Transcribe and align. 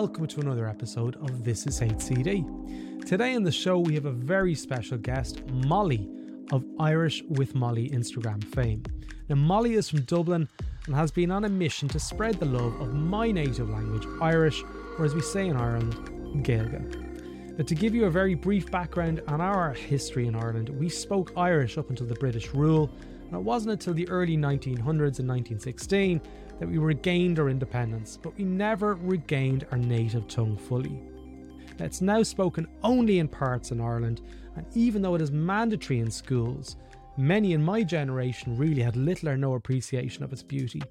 Welcome 0.00 0.28
to 0.28 0.40
another 0.40 0.66
episode 0.66 1.16
of 1.16 1.44
This 1.44 1.66
Is 1.66 1.78
HCD. 1.78 3.04
Today 3.04 3.34
on 3.34 3.42
the 3.42 3.52
show, 3.52 3.78
we 3.78 3.92
have 3.96 4.06
a 4.06 4.10
very 4.10 4.54
special 4.54 4.96
guest, 4.96 5.44
Mollie 5.66 6.08
of 6.52 6.64
Irish 6.78 7.22
with 7.28 7.54
Mollie 7.54 7.90
Instagram 7.90 8.42
fame. 8.42 8.82
Now, 9.28 9.34
Mollie 9.34 9.74
is 9.74 9.90
from 9.90 10.00
Dublin 10.04 10.48
and 10.86 10.94
has 10.94 11.10
been 11.10 11.30
on 11.30 11.44
a 11.44 11.50
mission 11.50 11.86
to 11.90 12.00
spread 12.00 12.40
the 12.40 12.46
love 12.46 12.80
of 12.80 12.94
my 12.94 13.30
native 13.30 13.68
language, 13.68 14.06
Irish, 14.22 14.64
or 14.98 15.04
as 15.04 15.14
we 15.14 15.20
say 15.20 15.48
in 15.48 15.58
Ireland, 15.58 15.92
Gaeilge. 16.46 17.58
Now, 17.58 17.64
to 17.64 17.74
give 17.74 17.94
you 17.94 18.06
a 18.06 18.10
very 18.10 18.34
brief 18.34 18.70
background 18.70 19.20
on 19.28 19.42
our 19.42 19.74
history 19.74 20.26
in 20.26 20.34
Ireland, 20.34 20.70
we 20.70 20.88
spoke 20.88 21.30
Irish 21.36 21.76
up 21.76 21.90
until 21.90 22.06
the 22.06 22.14
British 22.14 22.54
rule, 22.54 22.90
and 23.26 23.34
it 23.34 23.42
wasn't 23.42 23.72
until 23.72 23.92
the 23.92 24.08
early 24.08 24.38
1900s 24.38 25.18
and 25.18 25.28
1916 25.28 26.22
that 26.60 26.68
we 26.68 26.78
regained 26.78 27.38
our 27.38 27.48
independence, 27.48 28.18
but 28.22 28.36
we 28.36 28.44
never 28.44 28.94
regained 28.94 29.66
our 29.72 29.78
native 29.78 30.28
tongue 30.28 30.58
fully. 30.58 31.02
It's 31.78 32.02
now 32.02 32.22
spoken 32.22 32.68
only 32.82 33.18
in 33.18 33.28
parts 33.28 33.70
in 33.70 33.80
Ireland, 33.80 34.20
and 34.54 34.66
even 34.74 35.00
though 35.00 35.14
it 35.14 35.22
is 35.22 35.32
mandatory 35.32 36.00
in 36.00 36.10
schools, 36.10 36.76
many 37.16 37.54
in 37.54 37.64
my 37.64 37.82
generation 37.82 38.56
really 38.56 38.82
had 38.82 38.94
little 38.94 39.30
or 39.30 39.38
no 39.38 39.54
appreciation 39.54 40.22
of 40.22 40.32
its 40.32 40.42
beauty. 40.42 40.82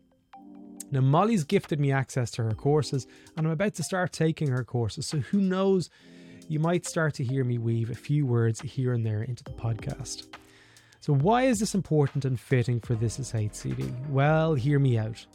Now, 0.91 1.01
Mollie's 1.01 1.43
gifted 1.43 1.79
me 1.79 1.91
access 1.91 2.31
to 2.31 2.43
her 2.43 2.55
courses, 2.55 3.05
and 3.37 3.45
I'm 3.45 3.53
about 3.53 3.75
to 3.75 3.83
start 3.83 4.11
taking 4.11 4.47
her 4.47 4.63
courses, 4.63 5.05
so 5.05 5.19
who 5.19 5.39
knows, 5.39 5.91
you 6.47 6.59
might 6.59 6.87
start 6.87 7.13
to 7.15 7.23
hear 7.23 7.43
me 7.43 7.59
weave 7.59 7.91
a 7.91 7.95
few 7.95 8.25
words 8.25 8.59
here 8.59 8.93
and 8.93 9.05
there 9.05 9.21
into 9.21 9.43
the 9.43 9.51
podcast. 9.51 10.35
So, 10.99 11.13
why 11.13 11.43
is 11.43 11.59
this 11.59 11.75
important 11.75 12.25
and 12.25 12.39
fitting 12.39 12.79
for 12.79 12.95
This 12.95 13.19
Is 13.19 13.31
HCD? 13.31 14.09
Well, 14.09 14.55
hear 14.55 14.79
me 14.79 14.97
out. 14.97 15.25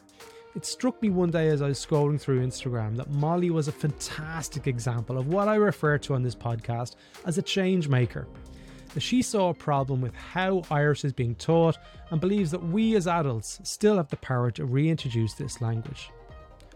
It 0.55 0.65
struck 0.65 1.03
me 1.03 1.11
one 1.11 1.33
day 1.33 1.49
as 1.49 1.63
I 1.63 1.69
was 1.69 1.85
scrolling 1.85 2.21
through 2.21 2.47
Instagram 2.47 2.97
that 2.97 3.11
Mollie 3.11 3.51
was 3.51 3.67
a 3.67 3.73
fantastic 3.73 4.69
example 4.69 5.19
of 5.19 5.27
what 5.27 5.49
I 5.49 5.57
refer 5.57 5.99
to 5.99 6.15
on 6.15 6.23
this 6.23 6.37
podcast 6.37 6.95
as 7.27 7.39
a 7.39 7.43
change 7.43 7.89
maker. 7.89 8.29
She 8.99 9.21
saw 9.21 9.49
a 9.49 9.55
problem 9.55 10.01
with 10.01 10.15
how 10.15 10.63
Irish 10.71 11.05
is 11.05 11.13
being 11.13 11.35
taught 11.35 11.77
and 12.11 12.21
believes 12.21 12.53
that 12.53 12.63
we 12.63 12.95
as 12.95 13.09
adults 13.09 13.59
still 13.65 13.97
have 13.97 14.09
the 14.09 14.17
power 14.19 14.53
to 14.53 14.65
reintroduce 14.65 15.35
this 15.35 15.61
language. 15.61 16.11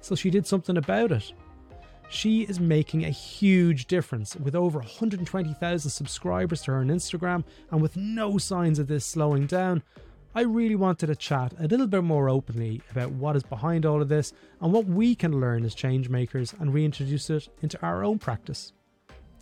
So 0.01 0.17
she 0.17 0.31
did 0.31 0.45
something 0.45 0.77
about 0.77 1.13
it. 1.13 1.33
She 2.09 2.43
is 2.43 2.59
making 2.59 3.05
a 3.05 3.11
huge 3.11 3.87
difference 3.87 4.35
with 4.35 4.57
over 4.57 4.81
120,000 4.81 5.91
subscribers 5.91 6.63
to 6.63 6.73
her 6.73 6.79
on 6.79 6.89
Instagram 6.89 7.45
and 7.71 7.81
with 7.81 7.97
no 7.97 8.39
signs 8.39 8.81
of 8.81 8.89
this 8.89 9.07
slowing 9.07 9.47
down. 9.47 9.85
I 10.35 10.43
really 10.43 10.75
wanted 10.75 11.07
to 11.07 11.17
chat 11.17 11.55
a 11.59 11.67
little 11.67 11.87
bit 11.87 12.05
more 12.05 12.29
openly 12.29 12.83
about 12.91 13.11
what 13.13 13.35
is 13.35 13.43
behind 13.43 13.87
all 13.87 14.03
of 14.03 14.09
this 14.09 14.33
and 14.61 14.73
what 14.73 14.85
we 14.85 15.15
can 15.15 15.41
learn 15.41 15.65
as 15.65 15.75
change 15.75 16.09
makers 16.09 16.55
and 16.61 16.73
reintroduce 16.73 17.31
it 17.31 17.49
into 17.63 17.81
our 17.85 18.05
own 18.05 18.19
practice. 18.19 18.73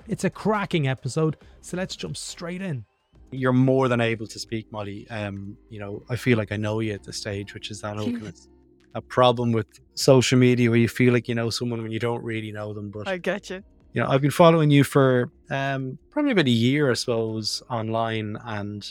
It's 0.09 0.25
a 0.25 0.31
cracking 0.31 0.87
episode, 0.87 1.37
so 1.61 1.77
let's 1.77 1.97
jump 1.97 2.17
straight 2.17 2.63
in. 2.63 2.85
You're 3.33 3.53
more 3.53 3.89
than 3.89 4.01
able 4.01 4.29
to 4.29 4.39
speak, 4.39 4.71
Mollie. 4.71 5.09
Um, 5.11 5.57
you 5.69 5.81
know, 5.81 6.05
I 6.09 6.15
feel 6.15 6.39
like 6.39 6.53
I 6.53 6.57
know 6.57 6.79
you 6.79 6.93
at 6.93 7.03
this 7.03 7.17
stage, 7.17 7.55
which 7.55 7.73
is 7.73 7.81
that 7.81 7.97
kind 7.97 8.23
of 8.23 8.35
a 8.95 9.01
problem 9.01 9.53
with 9.53 9.67
social 9.95 10.39
media 10.39 10.71
where 10.71 10.79
you 10.79 10.89
feel 10.89 11.13
like 11.13 11.29
you 11.29 11.35
know 11.35 11.51
someone 11.51 11.83
when 11.83 11.91
you 11.91 11.99
don't 11.99 12.23
really 12.23 12.53
know 12.53 12.73
them. 12.73 12.91
But 12.91 13.09
I 13.09 13.19
get 13.19 13.51
you. 13.51 13.65
You 13.93 14.03
know, 14.03 14.09
I've 14.09 14.23
been 14.23 14.31
following 14.31 14.71
you 14.71 14.85
for 14.85 15.33
um, 15.51 15.99
probably 16.11 16.31
about 16.31 16.47
a 16.47 16.51
year, 16.51 16.91
I 16.91 16.95
suppose, 16.95 17.63
online, 17.69 18.39
and 18.45 18.87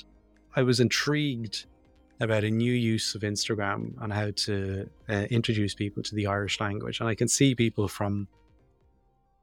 I 0.56 0.64
was 0.64 0.82
intrigued 0.82 1.66
about 2.20 2.44
a 2.44 2.52
new 2.52 2.72
use 2.72 3.16
of 3.16 3.22
Instagram 3.22 3.94
and 4.02 4.14
how 4.14 4.32
to 4.32 4.90
uh, 5.10 5.26
introduce 5.30 5.74
people 5.76 6.02
to 6.04 6.16
the 6.16 6.28
Irish 6.28 6.60
language. 6.60 7.00
And 7.00 7.10
I 7.10 7.16
can 7.16 7.28
see 7.28 7.56
people 7.56 7.88
from 7.88 8.28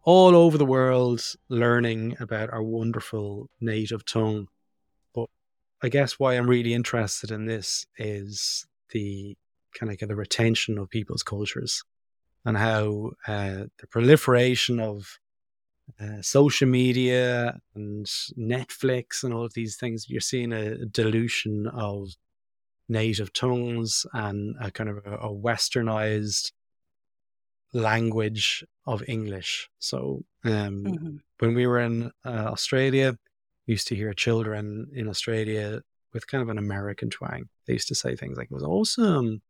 all 0.05 0.35
over 0.35 0.59
the 0.59 0.67
world 0.67 1.23
learning 1.49 2.17
about 2.19 2.51
our 2.51 2.63
wonderful 2.63 3.49
native 3.61 4.05
tongue. 4.05 4.49
But 5.15 5.29
I 5.83 5.89
guess 5.89 6.19
why 6.19 6.35
I'm 6.35 6.49
really 6.49 6.75
interested 6.75 7.31
in 7.31 7.47
this 7.47 7.87
is 7.99 8.67
the 8.91 9.37
kind 9.79 9.93
of 9.93 10.09
the 10.09 10.17
retention 10.17 10.79
of 10.79 10.91
people's 10.91 11.23
cultures 11.23 11.85
and 12.45 12.57
how 12.57 13.13
uh, 13.27 13.65
the 13.79 13.87
proliferation 13.91 14.81
of 14.81 15.19
uh, 16.01 16.21
social 16.21 16.69
media 16.69 17.61
and 17.75 18.07
Netflix 18.39 19.23
and 19.23 19.33
all 19.33 19.45
of 19.45 19.55
these 19.55 19.77
things, 19.77 20.09
you're 20.09 20.21
seeing 20.21 20.53
a 20.53 20.85
dilution 20.87 21.67
of 21.69 22.09
native 22.93 23.33
tongues 23.33 24.07
and 24.13 24.55
a 24.61 24.71
kind 24.71 24.91
of 24.91 24.99
a, 25.07 25.15
a 25.29 25.35
westernized 25.49 26.53
language 27.73 28.65
of 28.87 29.03
English. 29.09 29.71
So 29.79 30.25
um, 30.45 30.85
mm-hmm. 30.85 31.17
when 31.41 31.55
we 31.55 31.67
were 31.67 31.81
in 31.81 32.13
uh, 32.25 32.49
Australia, 32.55 33.17
we 33.67 33.73
used 33.73 33.89
to 33.89 33.97
hear 33.97 34.13
children 34.13 34.89
in 34.93 35.09
Australia 35.09 35.81
with 36.13 36.27
kind 36.27 36.43
of 36.43 36.51
an 36.51 36.59
American 36.59 37.11
twang. 37.11 37.49
They 37.67 37.73
used 37.73 37.89
to 37.89 37.95
say 37.95 38.15
things 38.15 38.37
like, 38.37 38.51
it 38.51 38.55
was 38.55 38.63
awesome. 38.63 39.41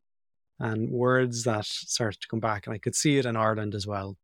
And 0.58 0.90
words 0.90 1.42
that 1.44 1.66
started 1.66 2.20
to 2.20 2.28
come 2.28 2.40
back. 2.40 2.66
And 2.66 2.74
I 2.74 2.78
could 2.78 2.94
see 2.94 3.18
it 3.18 3.26
in 3.26 3.36
Ireland 3.36 3.74
as 3.74 3.86
well. 3.86 4.16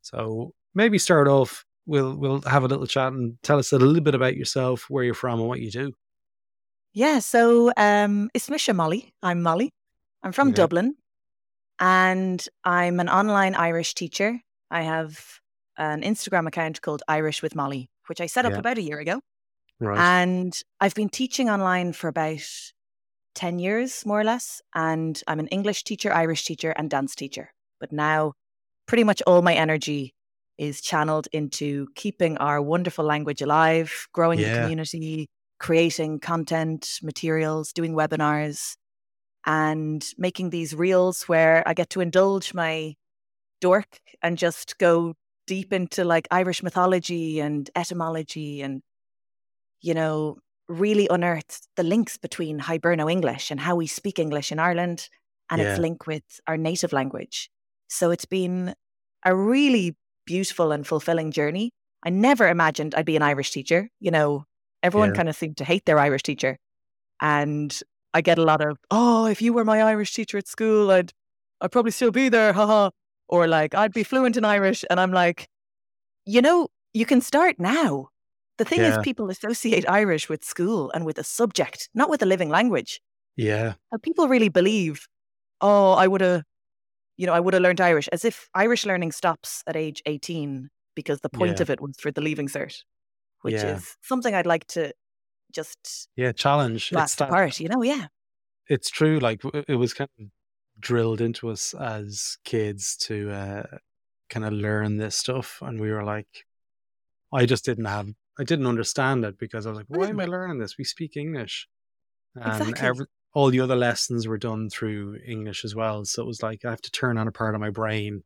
So 0.00 0.54
maybe 0.74 0.98
start 0.98 1.28
off, 1.28 1.66
we'll, 1.84 2.14
we'll 2.16 2.40
have 2.42 2.64
a 2.64 2.68
little 2.68 2.86
chat 2.86 3.12
and 3.12 3.36
tell 3.42 3.58
us 3.58 3.72
a 3.72 3.78
little 3.78 4.00
bit 4.00 4.14
about 4.14 4.36
yourself, 4.36 4.86
where 4.88 5.04
you're 5.04 5.12
from 5.12 5.40
and 5.40 5.48
what 5.48 5.60
you 5.60 5.70
do. 5.70 5.92
Yeah, 6.98 7.20
so 7.20 7.70
um, 7.76 8.28
it's 8.34 8.50
Misha 8.50 8.74
Mollie. 8.74 9.14
I'm 9.22 9.40
Mollie. 9.40 9.70
I'm 10.24 10.32
from 10.32 10.50
Dublin 10.50 10.96
and 11.78 12.44
I'm 12.64 12.98
an 12.98 13.08
online 13.08 13.54
Irish 13.54 13.94
teacher. 13.94 14.40
I 14.68 14.82
have 14.82 15.38
an 15.76 16.02
Instagram 16.02 16.48
account 16.48 16.82
called 16.82 17.04
Irish 17.06 17.40
with 17.40 17.54
Mollie, 17.54 17.88
which 18.08 18.20
I 18.20 18.26
set 18.26 18.46
up 18.46 18.54
yeah. 18.54 18.58
about 18.58 18.78
a 18.78 18.82
year 18.82 18.98
ago. 18.98 19.20
Right. 19.78 19.96
And 19.96 20.60
I've 20.80 20.96
been 20.96 21.08
teaching 21.08 21.48
online 21.48 21.92
for 21.92 22.08
about 22.08 22.42
10 23.36 23.60
years, 23.60 24.04
more 24.04 24.18
or 24.18 24.24
less. 24.24 24.60
And 24.74 25.22
I'm 25.28 25.38
an 25.38 25.46
English 25.52 25.84
teacher, 25.84 26.12
Irish 26.12 26.46
teacher, 26.46 26.72
and 26.72 26.90
dance 26.90 27.14
teacher. 27.14 27.52
But 27.78 27.92
now, 27.92 28.32
pretty 28.86 29.04
much 29.04 29.22
all 29.24 29.40
my 29.40 29.54
energy 29.54 30.14
is 30.58 30.80
channeled 30.80 31.28
into 31.30 31.86
keeping 31.94 32.38
our 32.38 32.60
wonderful 32.60 33.04
language 33.04 33.40
alive, 33.40 34.08
growing 34.12 34.40
yeah. 34.40 34.52
the 34.52 34.60
community, 34.62 35.28
creating 35.58 36.20
content, 36.20 36.98
materials, 37.02 37.72
doing 37.72 37.94
webinars, 37.94 38.76
and 39.46 40.04
making 40.16 40.50
these 40.50 40.74
reels 40.74 41.22
where 41.24 41.62
I 41.66 41.74
get 41.74 41.90
to 41.90 42.00
indulge 42.00 42.54
my 42.54 42.94
dork 43.60 44.00
and 44.22 44.38
just 44.38 44.78
go 44.78 45.14
deep 45.46 45.72
into 45.72 46.04
like 46.04 46.28
Irish 46.30 46.62
mythology 46.62 47.40
and 47.40 47.68
etymology 47.74 48.60
and, 48.60 48.82
you 49.80 49.94
know, 49.94 50.36
really 50.68 51.08
unearth 51.10 51.66
the 51.76 51.82
links 51.82 52.18
between 52.18 52.60
Hiberno 52.60 53.10
English 53.10 53.50
and 53.50 53.58
how 53.58 53.74
we 53.74 53.86
speak 53.86 54.18
English 54.18 54.52
in 54.52 54.58
Ireland 54.58 55.08
and 55.50 55.60
yeah. 55.60 55.70
its 55.70 55.80
link 55.80 56.06
with 56.06 56.24
our 56.46 56.58
native 56.58 56.92
language. 56.92 57.50
So 57.88 58.10
it's 58.10 58.26
been 58.26 58.74
a 59.24 59.34
really 59.34 59.96
beautiful 60.26 60.72
and 60.72 60.86
fulfilling 60.86 61.32
journey. 61.32 61.70
I 62.04 62.10
never 62.10 62.48
imagined 62.48 62.94
I'd 62.94 63.06
be 63.06 63.16
an 63.16 63.22
Irish 63.22 63.50
teacher. 63.50 63.88
You 63.98 64.10
know, 64.10 64.44
Everyone 64.82 65.10
yeah. 65.10 65.16
kind 65.16 65.28
of 65.28 65.36
seemed 65.36 65.56
to 65.58 65.64
hate 65.64 65.84
their 65.86 65.98
Irish 65.98 66.22
teacher. 66.22 66.58
And 67.20 67.78
I 68.14 68.20
get 68.20 68.38
a 68.38 68.44
lot 68.44 68.60
of, 68.60 68.78
oh, 68.90 69.26
if 69.26 69.42
you 69.42 69.52
were 69.52 69.64
my 69.64 69.82
Irish 69.82 70.14
teacher 70.14 70.38
at 70.38 70.48
school, 70.48 70.90
I'd 70.90 71.12
I'd 71.60 71.72
probably 71.72 71.90
still 71.90 72.12
be 72.12 72.28
there, 72.28 72.52
haha. 72.52 72.90
Or 73.28 73.46
like 73.46 73.74
I'd 73.74 73.92
be 73.92 74.04
fluent 74.04 74.36
in 74.36 74.44
Irish. 74.44 74.84
And 74.88 75.00
I'm 75.00 75.12
like, 75.12 75.48
you 76.24 76.40
know, 76.40 76.68
you 76.94 77.04
can 77.04 77.20
start 77.20 77.56
now. 77.58 78.08
The 78.58 78.64
thing 78.64 78.80
yeah. 78.80 78.98
is 78.98 79.04
people 79.04 79.30
associate 79.30 79.88
Irish 79.88 80.28
with 80.28 80.44
school 80.44 80.90
and 80.92 81.04
with 81.04 81.18
a 81.18 81.24
subject, 81.24 81.88
not 81.94 82.10
with 82.10 82.22
a 82.22 82.26
living 82.26 82.48
language. 82.48 83.00
Yeah. 83.36 83.74
And 83.92 84.02
people 84.02 84.28
really 84.28 84.48
believe, 84.48 85.06
oh, 85.60 85.92
I 85.92 86.08
would 86.08 86.20
have, 86.20 86.42
you 87.16 87.26
know, 87.26 87.32
I 87.34 87.40
would 87.40 87.54
have 87.54 87.62
learned 87.62 87.80
Irish 87.80 88.08
as 88.08 88.24
if 88.24 88.48
Irish 88.54 88.84
learning 88.84 89.12
stops 89.12 89.62
at 89.66 89.76
age 89.76 90.02
18 90.06 90.70
because 90.96 91.20
the 91.20 91.28
point 91.28 91.58
yeah. 91.58 91.62
of 91.62 91.70
it 91.70 91.80
was 91.80 91.96
for 92.00 92.10
the 92.10 92.20
leaving 92.20 92.48
cert 92.48 92.82
which 93.42 93.54
yeah. 93.54 93.76
is 93.76 93.96
something 94.02 94.34
I'd 94.34 94.46
like 94.46 94.66
to 94.68 94.92
just 95.52 96.08
yeah 96.16 96.32
challenge 96.32 96.92
last 96.92 97.20
apart. 97.20 97.60
You 97.60 97.68
know, 97.68 97.82
yeah, 97.82 98.06
it's 98.68 98.90
true. 98.90 99.18
Like 99.18 99.42
it 99.66 99.76
was 99.76 99.94
kind 99.94 100.10
of 100.20 100.26
drilled 100.80 101.20
into 101.20 101.48
us 101.48 101.74
as 101.74 102.38
kids 102.44 102.96
to 102.96 103.30
uh, 103.30 103.62
kind 104.28 104.46
of 104.46 104.52
learn 104.52 104.96
this 104.96 105.16
stuff, 105.16 105.58
and 105.62 105.80
we 105.80 105.90
were 105.90 106.04
like, 106.04 106.46
I 107.32 107.46
just 107.46 107.64
didn't 107.64 107.86
have, 107.86 108.08
I 108.38 108.44
didn't 108.44 108.66
understand 108.66 109.24
it 109.24 109.38
because 109.38 109.66
I 109.66 109.70
was 109.70 109.78
like, 109.78 109.86
why 109.88 110.08
am 110.08 110.20
I 110.20 110.26
learning 110.26 110.58
this? 110.58 110.78
We 110.78 110.84
speak 110.84 111.16
English, 111.16 111.68
and 112.34 112.60
exactly. 112.60 112.86
every, 112.86 113.06
all 113.34 113.50
the 113.50 113.60
other 113.60 113.76
lessons 113.76 114.26
were 114.26 114.38
done 114.38 114.70
through 114.70 115.18
English 115.26 115.64
as 115.64 115.74
well. 115.74 116.04
So 116.04 116.22
it 116.22 116.26
was 116.26 116.42
like 116.42 116.64
I 116.64 116.70
have 116.70 116.82
to 116.82 116.90
turn 116.90 117.18
on 117.18 117.28
a 117.28 117.32
part 117.32 117.54
of 117.54 117.60
my 117.60 117.70
brain 117.70 118.22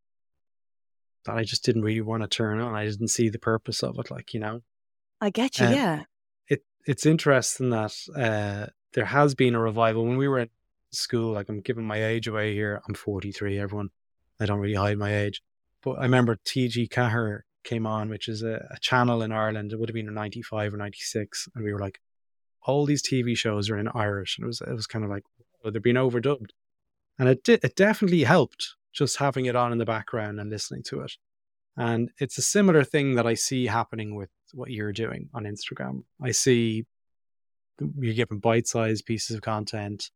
that 1.24 1.36
I 1.36 1.44
just 1.44 1.64
didn't 1.64 1.82
really 1.82 2.00
want 2.00 2.22
to 2.22 2.28
turn 2.28 2.60
on. 2.60 2.74
I 2.74 2.84
didn't 2.84 3.08
see 3.08 3.28
the 3.28 3.38
purpose 3.38 3.82
of 3.82 3.98
it, 3.98 4.10
like 4.10 4.34
you 4.34 4.40
know. 4.40 4.62
I 5.22 5.30
get 5.30 5.60
you. 5.60 5.66
Um, 5.66 5.72
yeah. 5.72 6.02
It 6.48 6.64
it's 6.84 7.06
interesting 7.06 7.70
that 7.70 7.94
uh, 8.16 8.66
there 8.92 9.04
has 9.04 9.36
been 9.36 9.54
a 9.54 9.60
revival 9.60 10.04
when 10.04 10.16
we 10.16 10.26
were 10.26 10.40
in 10.40 10.50
school. 10.90 11.32
Like 11.32 11.48
I'm 11.48 11.60
giving 11.60 11.84
my 11.84 12.04
age 12.04 12.26
away 12.26 12.54
here. 12.54 12.82
I'm 12.88 12.94
43. 12.94 13.60
Everyone, 13.60 13.90
I 14.40 14.46
don't 14.46 14.58
really 14.58 14.74
hide 14.74 14.98
my 14.98 15.14
age. 15.14 15.40
but 15.80 15.92
I 15.92 16.02
remember 16.02 16.36
TG 16.44 16.88
Ceathair 16.88 17.42
came 17.62 17.86
on, 17.86 18.08
which 18.08 18.26
is 18.26 18.42
a, 18.42 18.66
a 18.72 18.78
channel 18.80 19.22
in 19.22 19.30
Ireland. 19.30 19.72
It 19.72 19.78
would 19.78 19.88
have 19.88 19.94
been 19.94 20.08
in 20.08 20.14
'95 20.14 20.74
or 20.74 20.76
'96, 20.76 21.48
and 21.54 21.64
we 21.64 21.72
were 21.72 21.78
like, 21.78 22.00
all 22.64 22.84
these 22.84 23.02
TV 23.02 23.36
shows 23.36 23.70
are 23.70 23.78
in 23.78 23.86
Irish, 23.94 24.38
and 24.38 24.44
it 24.44 24.48
was 24.48 24.60
it 24.60 24.74
was 24.74 24.88
kind 24.88 25.04
of 25.04 25.10
like 25.12 25.22
oh, 25.64 25.70
they're 25.70 25.80
being 25.80 25.94
overdubbed, 25.94 26.50
and 27.16 27.28
it 27.28 27.44
did, 27.44 27.62
it 27.62 27.76
definitely 27.76 28.24
helped 28.24 28.74
just 28.92 29.18
having 29.18 29.46
it 29.46 29.54
on 29.54 29.70
in 29.70 29.78
the 29.78 29.84
background 29.84 30.40
and 30.40 30.50
listening 30.50 30.82
to 30.82 31.00
it. 31.02 31.12
And 31.76 32.10
it's 32.18 32.36
a 32.38 32.42
similar 32.42 32.82
thing 32.82 33.14
that 33.14 33.26
I 33.26 33.34
see 33.34 33.66
happening 33.66 34.14
with 34.14 34.28
what 34.52 34.70
you're 34.70 34.92
doing 34.92 35.28
on 35.34 35.44
Instagram. 35.44 36.04
I 36.22 36.30
see 36.30 36.84
you're 37.98 38.14
given 38.14 38.38
bite-sized 38.38 39.04
pieces 39.06 39.36
of 39.36 39.42
content, 39.42 40.10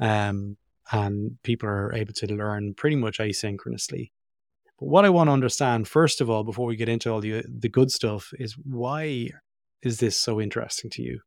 um, 0.00 0.56
and 0.92 1.38
people 1.42 1.68
are 1.68 1.94
able 1.94 2.12
to 2.14 2.34
learn 2.34 2.74
pretty 2.74 2.96
much 2.96 3.18
asynchronously. 3.18 4.10
But 4.78 4.86
what 4.86 5.04
I 5.04 5.10
want 5.10 5.28
to 5.28 5.32
understand, 5.32 5.88
first 5.88 6.20
of 6.20 6.30
all, 6.30 6.44
before 6.44 6.66
we 6.66 6.76
get 6.76 6.88
into 6.88 7.10
all 7.10 7.20
the 7.20 7.44
the 7.48 7.68
good 7.68 7.90
stuff, 7.90 8.32
is 8.38 8.54
why 8.54 9.30
is 9.82 9.98
this 9.98 10.16
so 10.16 10.40
interesting 10.40 10.90
to 10.90 11.02
you? 11.02 11.20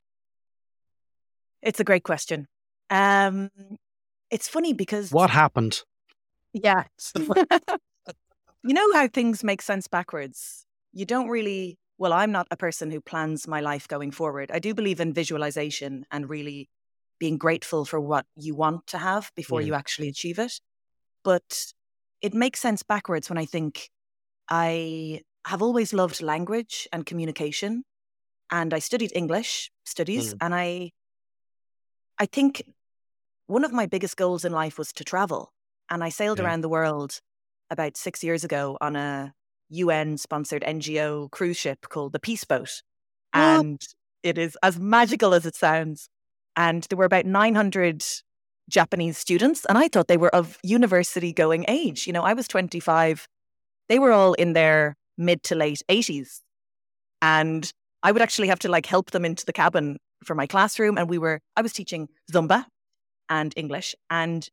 It's 1.61 1.79
a 1.79 1.83
great 1.83 2.03
question. 2.03 2.47
Um, 2.89 3.49
it's 4.29 4.47
funny 4.47 4.73
because 4.73 5.11
what 5.11 5.29
happened? 5.29 5.81
Yeah. 6.53 6.83
you 7.15 8.73
know 8.73 8.93
how 8.93 9.07
things 9.07 9.43
make 9.43 9.61
sense 9.61 9.87
backwards? 9.87 10.65
You 10.93 11.05
don't 11.05 11.29
really, 11.29 11.77
well, 12.01 12.13
I'm 12.13 12.31
not 12.31 12.47
a 12.49 12.57
person 12.57 12.89
who 12.89 12.99
plans 12.99 13.47
my 13.47 13.61
life 13.61 13.87
going 13.87 14.09
forward. 14.09 14.49
I 14.51 14.57
do 14.57 14.73
believe 14.73 14.99
in 14.99 15.13
visualization 15.13 16.03
and 16.09 16.27
really 16.27 16.67
being 17.19 17.37
grateful 17.37 17.85
for 17.85 17.99
what 17.99 18.25
you 18.35 18.55
want 18.55 18.87
to 18.87 18.97
have 18.97 19.31
before 19.35 19.61
yeah. 19.61 19.67
you 19.67 19.73
actually 19.75 20.07
achieve 20.07 20.39
it. 20.39 20.59
But 21.23 21.73
it 22.19 22.33
makes 22.33 22.59
sense 22.59 22.81
backwards 22.81 23.29
when 23.29 23.37
I 23.37 23.45
think 23.45 23.91
I 24.49 25.21
have 25.45 25.61
always 25.61 25.93
loved 25.93 26.23
language 26.23 26.87
and 26.91 27.05
communication. 27.05 27.83
And 28.49 28.73
I 28.73 28.79
studied 28.79 29.11
English 29.13 29.69
studies, 29.85 30.33
mm. 30.33 30.37
and 30.41 30.55
I 30.55 30.93
I 32.17 32.25
think 32.25 32.63
one 33.45 33.63
of 33.63 33.73
my 33.73 33.85
biggest 33.85 34.17
goals 34.17 34.43
in 34.43 34.51
life 34.51 34.79
was 34.79 34.91
to 34.93 35.03
travel. 35.03 35.53
And 35.87 36.03
I 36.03 36.09
sailed 36.09 36.39
yeah. 36.39 36.45
around 36.45 36.61
the 36.61 36.69
world 36.77 37.21
about 37.69 37.95
six 37.95 38.23
years 38.23 38.43
ago 38.43 38.75
on 38.81 38.95
a 38.95 39.35
UN 39.71 40.17
sponsored 40.17 40.63
NGO 40.63 41.29
cruise 41.31 41.57
ship 41.57 41.87
called 41.89 42.13
the 42.13 42.19
Peace 42.19 42.43
Boat. 42.43 42.81
Oh. 43.33 43.59
And 43.59 43.81
it 44.23 44.37
is 44.37 44.57
as 44.61 44.79
magical 44.79 45.33
as 45.33 45.45
it 45.45 45.55
sounds. 45.55 46.09
And 46.55 46.83
there 46.89 46.97
were 46.97 47.05
about 47.05 47.25
900 47.25 48.03
Japanese 48.69 49.17
students, 49.17 49.65
and 49.65 49.77
I 49.77 49.87
thought 49.87 50.07
they 50.07 50.17
were 50.17 50.33
of 50.35 50.57
university 50.63 51.33
going 51.33 51.65
age. 51.67 52.07
You 52.07 52.13
know, 52.13 52.23
I 52.23 52.33
was 52.33 52.47
25, 52.47 53.27
they 53.89 53.99
were 53.99 54.11
all 54.11 54.33
in 54.33 54.53
their 54.53 54.95
mid 55.17 55.43
to 55.43 55.55
late 55.55 55.81
80s. 55.89 56.41
And 57.21 57.71
I 58.03 58.11
would 58.11 58.21
actually 58.21 58.47
have 58.47 58.59
to 58.59 58.69
like 58.69 58.85
help 58.85 59.11
them 59.11 59.25
into 59.25 59.45
the 59.45 59.53
cabin 59.53 59.97
for 60.23 60.35
my 60.35 60.47
classroom. 60.47 60.97
And 60.97 61.09
we 61.09 61.17
were, 61.17 61.39
I 61.55 61.61
was 61.61 61.73
teaching 61.73 62.09
Zumba 62.31 62.65
and 63.29 63.53
English. 63.55 63.95
And 64.09 64.47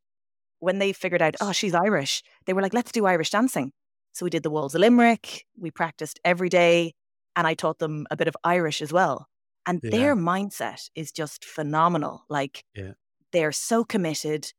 when 0.59 0.79
they 0.79 0.93
figured 0.93 1.21
out, 1.21 1.35
oh, 1.41 1.51
she's 1.51 1.73
Irish, 1.73 2.21
they 2.45 2.53
were 2.53 2.61
like, 2.61 2.73
let's 2.73 2.91
do 2.91 3.05
Irish 3.05 3.31
dancing. 3.31 3.71
So 4.13 4.25
we 4.25 4.29
did 4.29 4.43
the 4.43 4.49
Walls 4.49 4.75
of 4.75 4.81
Limerick. 4.81 5.45
We 5.57 5.71
practiced 5.71 6.19
every 6.23 6.49
day. 6.49 6.93
And 7.35 7.47
I 7.47 7.53
taught 7.53 7.79
them 7.79 8.05
a 8.11 8.17
bit 8.17 8.27
of 8.27 8.35
Irish 8.43 8.81
as 8.81 8.91
well. 8.91 9.27
And 9.65 9.79
yeah. 9.83 9.91
their 9.91 10.15
mindset 10.15 10.89
is 10.95 11.11
just 11.11 11.45
phenomenal. 11.45 12.25
Like 12.29 12.63
yeah. 12.75 12.93
they're 13.31 13.51
so 13.51 13.83
committed, 13.83 14.51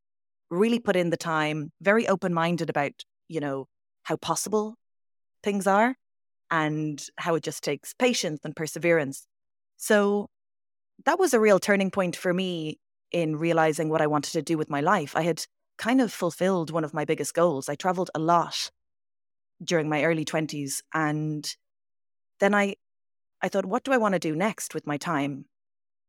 really 0.51 0.79
put 0.79 0.97
in 0.97 1.11
the 1.11 1.17
time, 1.17 1.73
very 1.81 2.09
open 2.09 2.33
minded 2.33 2.71
about, 2.71 2.93
you 3.29 3.41
know, 3.41 3.67
how 4.05 4.17
possible 4.17 4.77
things 5.43 5.67
are 5.67 5.97
and 6.51 7.05
how 7.17 7.35
it 7.35 7.43
just 7.43 7.63
takes 7.63 7.93
patience 7.95 8.41
and 8.45 8.57
perseverance. 8.57 9.27
So 9.77 10.29
that 11.05 11.19
was 11.19 11.35
a 11.35 11.41
real 11.41 11.59
turning 11.59 11.91
point 11.91 12.17
for 12.17 12.33
me 12.33 12.79
in 13.13 13.37
realizing 13.37 13.89
what 13.89 14.01
I 14.01 14.07
wanted 14.07 14.33
to 14.33 14.43
do 14.43 14.57
with 14.57 14.71
my 14.71 14.81
life. 14.81 15.17
I 15.17 15.23
had 15.23 15.45
kind 15.79 16.01
of 16.01 16.13
fulfilled 16.13 16.71
one 16.71 16.85
of 16.85 16.95
my 16.95 17.05
biggest 17.05 17.35
goals. 17.35 17.69
I 17.69 17.75
traveled 17.75 18.11
a 18.15 18.19
lot 18.19 18.71
during 19.63 19.89
my 19.89 20.05
early 20.05 20.25
20s 20.25 20.83
and 20.95 21.57
then 22.39 22.55
I 22.55 22.75
I 23.43 23.49
thought 23.49 23.67
what 23.67 23.85
do 23.85 23.93
I 23.93 23.99
want 23.99 24.15
to 24.15 24.19
do 24.19 24.35
next 24.35 24.75
with 24.75 24.87
my 24.87 24.97
time? 24.97 25.47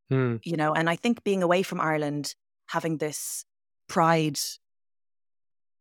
Hmm. 0.09 0.37
You 0.43 0.57
know, 0.57 0.73
and 0.73 0.89
I 0.89 0.95
think 0.95 1.23
being 1.23 1.43
away 1.43 1.63
from 1.63 1.79
Ireland 1.79 2.35
having 2.67 2.97
this 2.97 3.45
pride 3.87 4.39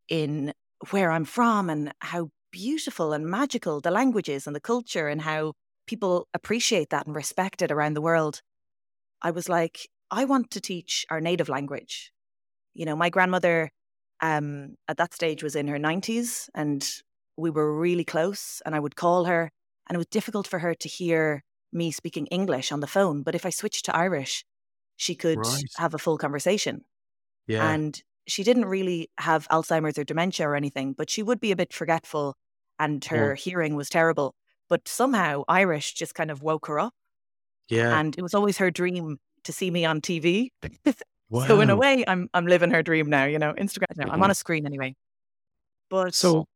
in 0.09 0.53
where 0.91 1.11
I'm 1.11 1.25
from 1.25 1.71
and 1.71 1.93
how 2.01 2.31
beautiful 2.51 3.13
and 3.13 3.27
magical 3.27 3.81
the 3.81 3.91
language 3.91 4.29
is 4.29 4.47
and 4.47 4.55
the 4.55 4.61
culture 4.61 5.09
and 5.09 5.23
how 5.23 5.55
people 5.87 6.29
appreciate 6.35 6.91
that 6.91 7.07
and 7.07 7.15
respect 7.15 7.63
it 7.63 7.71
around 7.71 7.95
the 7.95 8.01
world. 8.01 8.43
I 9.23 9.31
was 9.31 9.49
like, 9.49 9.89
I 10.11 10.25
want 10.25 10.51
to 10.53 10.61
teach 10.61 11.05
our 11.11 11.21
native 11.21 11.49
language. 11.49 12.13
You 12.75 12.87
know, 12.87 12.97
my 12.97 13.11
grandmother 13.11 13.71
um, 14.21 14.77
at 14.89 14.97
that 14.97 15.15
stage 15.15 15.43
was 15.43 15.57
in 15.57 15.69
her 15.69 15.79
90s 15.79 16.49
and 16.55 16.89
we 17.37 17.51
were 17.51 17.79
really 17.79 18.05
close 18.05 18.63
and 18.65 18.75
I 18.75 18.81
would 18.81 18.97
call 18.97 19.25
her 19.25 19.51
and 19.89 19.95
it 19.95 19.99
was 19.99 20.07
difficult 20.07 20.47
for 20.47 20.59
her 20.61 20.75
to 20.75 20.89
hear 20.89 21.43
me 21.73 21.91
speaking 21.91 22.27
English 22.27 22.73
on 22.73 22.81
the 22.81 22.87
phone. 22.87 23.23
But 23.23 23.35
if 23.35 23.47
I 23.47 23.51
switched 23.51 23.85
to 23.87 23.97
Irish, 23.97 24.45
she 24.97 25.15
could 25.15 25.39
right. 25.39 25.65
have 25.77 25.95
a 25.95 25.99
full 25.99 26.19
conversation. 26.19 26.85
Yeah. 27.47 27.69
And 27.69 28.01
she 28.27 28.45
didn't 28.45 28.67
really 28.67 29.11
have 29.19 29.49
Alzheimer's 29.49 29.99
or 29.99 30.05
dementia 30.05 30.49
or 30.49 30.55
anything, 30.55 30.93
but 30.93 31.11
she 31.11 31.23
would 31.23 31.41
be 31.41 31.53
a 31.53 31.57
bit 31.57 31.73
forgetful 31.73 32.37
and 32.79 33.05
her 33.07 33.31
yeah. 33.31 33.35
hearing 33.35 33.75
was 33.77 33.89
terrible. 33.89 34.35
But 34.69 34.87
somehow 34.87 35.43
Irish 35.49 35.95
just 35.95 36.15
kind 36.15 36.31
of 36.31 36.43
woke 36.43 36.67
her 36.67 36.79
up. 36.79 36.95
Yeah. 37.69 37.99
And 37.99 38.17
it 38.17 38.23
was 38.23 38.35
always 38.35 38.59
her 38.59 38.71
dream 38.71 39.19
to 39.45 39.53
see 39.53 39.71
me 39.71 39.85
on 39.85 40.01
TV. 40.01 40.51
wow. 41.29 41.47
So 41.47 41.61
in 41.61 41.71
a 41.71 41.77
way, 41.77 42.05
I'm 42.07 42.29
I'm 42.35 42.47
living 42.47 42.71
her 42.73 42.83
dream 42.83 43.09
now, 43.09 43.25
you 43.25 43.39
know, 43.39 43.53
Instagram 43.55 43.97
now. 43.97 44.07
I'm 44.07 44.15
on 44.15 44.21
mm-hmm. 44.21 44.31
a 44.31 44.35
screen 44.35 44.67
anyway. 44.67 44.97
But 45.89 46.15
so 46.15 46.47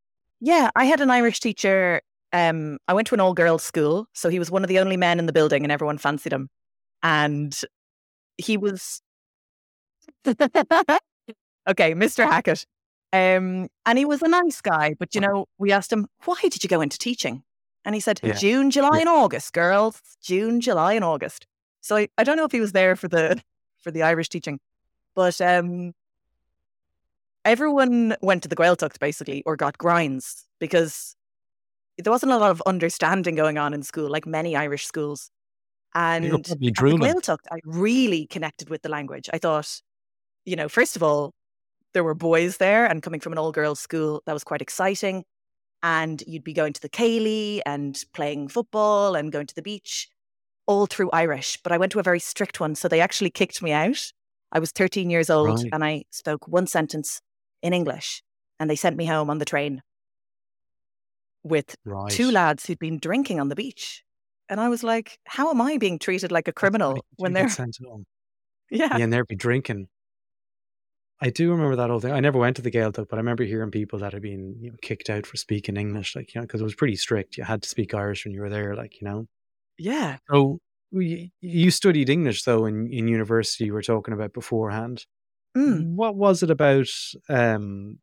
yeah, 0.40 0.70
I 0.74 0.84
had 0.84 1.00
an 1.00 1.10
Irish 1.10 1.40
teacher. 1.40 2.00
Um, 2.32 2.78
I 2.88 2.94
went 2.94 3.06
to 3.08 3.14
an 3.14 3.20
all 3.20 3.34
girls 3.34 3.62
school, 3.62 4.06
so 4.12 4.28
he 4.28 4.38
was 4.38 4.50
one 4.50 4.64
of 4.64 4.68
the 4.68 4.78
only 4.78 4.96
men 4.96 5.18
in 5.18 5.26
the 5.26 5.32
building, 5.32 5.62
and 5.64 5.72
everyone 5.72 5.98
fancied 5.98 6.32
him. 6.32 6.48
And 7.02 7.58
he 8.38 8.56
was 8.56 9.02
okay, 10.26 11.94
Mr. 11.94 12.24
Hackett. 12.24 12.66
Um, 13.12 13.68
and 13.86 13.96
he 13.96 14.04
was 14.04 14.22
a 14.22 14.28
nice 14.28 14.60
guy, 14.60 14.94
but 14.98 15.14
you 15.14 15.20
know, 15.20 15.46
we 15.58 15.70
asked 15.70 15.92
him, 15.92 16.08
why 16.24 16.36
did 16.42 16.64
you 16.64 16.68
go 16.68 16.80
into 16.80 16.98
teaching? 16.98 17.44
And 17.84 17.94
he 17.94 18.00
said, 18.00 18.18
yeah. 18.22 18.32
June, 18.32 18.70
July, 18.70 18.96
yeah. 18.96 19.00
and 19.00 19.08
August, 19.08 19.52
girls. 19.52 20.00
June, 20.22 20.60
July, 20.60 20.94
and 20.94 21.04
August. 21.04 21.46
So 21.80 21.96
I, 21.96 22.08
I 22.18 22.24
don't 22.24 22.36
know 22.36 22.44
if 22.44 22.52
he 22.52 22.60
was 22.60 22.72
there 22.72 22.96
for 22.96 23.08
the 23.08 23.40
for 23.78 23.90
the 23.90 24.02
Irish 24.02 24.30
teaching, 24.30 24.58
but 25.14 25.40
um, 25.40 25.92
everyone 27.44 28.16
went 28.20 28.42
to 28.42 28.48
the 28.48 28.56
Gaeltacht 28.56 28.98
basically 28.98 29.42
or 29.46 29.56
got 29.56 29.78
grinds 29.78 30.46
because 30.58 31.16
there 31.98 32.12
wasn't 32.12 32.32
a 32.32 32.38
lot 32.38 32.50
of 32.50 32.62
understanding 32.66 33.34
going 33.34 33.58
on 33.58 33.74
in 33.74 33.82
school, 33.82 34.10
like 34.10 34.26
many 34.26 34.56
Irish 34.56 34.86
schools. 34.86 35.30
And 35.94 36.24
Gaeltacht, 37.00 37.38
I 37.52 37.58
really 37.64 38.26
connected 38.26 38.68
with 38.68 38.82
the 38.82 38.88
language. 38.88 39.30
I 39.32 39.38
thought, 39.38 39.80
you 40.44 40.56
know, 40.56 40.68
first 40.68 40.96
of 40.96 41.02
all, 41.02 41.32
there 41.92 42.02
were 42.02 42.14
boys 42.14 42.56
there, 42.56 42.86
and 42.86 43.00
coming 43.00 43.20
from 43.20 43.32
an 43.32 43.38
all 43.38 43.52
girls 43.52 43.78
school, 43.78 44.20
that 44.26 44.32
was 44.32 44.42
quite 44.42 44.60
exciting. 44.60 45.24
And 45.84 46.20
you'd 46.26 46.42
be 46.42 46.52
going 46.52 46.72
to 46.72 46.80
the 46.80 46.88
Céilí 46.88 47.60
and 47.64 48.02
playing 48.12 48.48
football 48.48 49.14
and 49.14 49.30
going 49.30 49.46
to 49.46 49.54
the 49.54 49.62
beach 49.62 50.08
all 50.66 50.86
through 50.86 51.10
Irish, 51.12 51.58
but 51.62 51.72
I 51.72 51.78
went 51.78 51.92
to 51.92 51.98
a 51.98 52.02
very 52.02 52.18
strict 52.18 52.58
one. 52.58 52.74
So 52.74 52.88
they 52.88 53.00
actually 53.00 53.30
kicked 53.30 53.62
me 53.62 53.70
out. 53.70 54.12
I 54.50 54.58
was 54.58 54.70
13 54.70 55.10
years 55.10 55.30
old 55.30 55.62
right. 55.62 55.68
and 55.72 55.84
I 55.84 56.04
spoke 56.10 56.48
one 56.48 56.66
sentence 56.66 57.20
in 57.64 57.72
English 57.72 58.22
and 58.60 58.70
they 58.70 58.76
sent 58.76 58.96
me 58.96 59.06
home 59.06 59.30
on 59.30 59.38
the 59.38 59.44
train 59.44 59.82
with 61.42 61.74
right. 61.84 62.10
two 62.10 62.30
lads 62.30 62.66
who'd 62.66 62.78
been 62.78 62.98
drinking 62.98 63.40
on 63.40 63.48
the 63.48 63.56
beach. 63.56 64.04
And 64.48 64.60
I 64.60 64.68
was 64.68 64.84
like, 64.84 65.18
how 65.24 65.50
am 65.50 65.60
I 65.60 65.78
being 65.78 65.98
treated 65.98 66.30
like 66.30 66.46
a 66.46 66.52
criminal 66.52 67.04
when 67.16 67.32
they're 67.32 67.48
sent 67.48 67.78
home? 67.84 68.04
Yeah. 68.70 68.96
yeah, 68.96 69.04
and 69.04 69.12
they'd 69.12 69.26
be 69.26 69.36
drinking. 69.36 69.88
I 71.20 71.28
do 71.28 71.50
remember 71.50 71.76
that 71.76 71.90
whole 71.90 72.00
thing. 72.00 72.12
I 72.12 72.20
never 72.20 72.38
went 72.38 72.56
to 72.56 72.62
the 72.62 72.70
Gaeltacht, 72.70 73.08
but 73.08 73.14
I 73.14 73.18
remember 73.18 73.44
hearing 73.44 73.70
people 73.70 73.98
that 74.00 74.14
had 74.14 74.22
been 74.22 74.56
you 74.58 74.70
know, 74.70 74.76
kicked 74.80 75.10
out 75.10 75.26
for 75.26 75.36
speaking 75.36 75.76
English, 75.76 76.16
like 76.16 76.34
you 76.34 76.40
know, 76.40 76.46
because 76.46 76.62
it 76.62 76.64
was 76.64 76.74
pretty 76.74 76.96
strict. 76.96 77.36
You 77.36 77.44
had 77.44 77.62
to 77.62 77.68
speak 77.68 77.94
Irish 77.94 78.24
when 78.24 78.32
you 78.32 78.40
were 78.40 78.48
there, 78.48 78.74
like 78.74 79.00
you 79.00 79.06
know. 79.06 79.26
Yeah. 79.78 80.16
So 80.30 80.58
you 80.90 81.70
studied 81.70 82.08
English 82.08 82.42
though 82.44 82.64
in, 82.64 82.90
in 82.90 83.06
university. 83.06 83.66
You 83.66 83.74
were 83.74 83.82
talking 83.82 84.14
about 84.14 84.32
beforehand. 84.32 85.04
Mm. 85.56 85.94
What 85.94 86.16
was 86.16 86.42
it 86.42 86.50
about 86.50 86.88
um, 87.28 87.98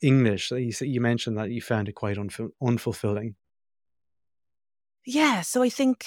English 0.00 0.48
that 0.48 0.62
you 0.62 0.72
you 0.80 1.00
mentioned 1.00 1.36
that 1.38 1.50
you 1.50 1.60
found 1.60 1.88
it 1.88 1.94
quite 1.94 2.16
unf- 2.16 2.50
unfulfilling? 2.62 3.34
Yeah. 5.04 5.42
So 5.42 5.62
I 5.62 5.68
think 5.68 6.06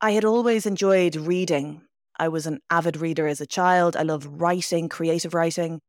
I 0.00 0.12
had 0.12 0.24
always 0.24 0.66
enjoyed 0.66 1.16
reading. 1.16 1.82
I 2.18 2.28
was 2.28 2.46
an 2.46 2.60
avid 2.70 2.96
reader 2.96 3.26
as 3.26 3.40
a 3.40 3.46
child. 3.46 3.96
I 3.96 4.02
loved 4.02 4.26
writing, 4.26 4.88
creative 4.88 5.34
writing. 5.34 5.80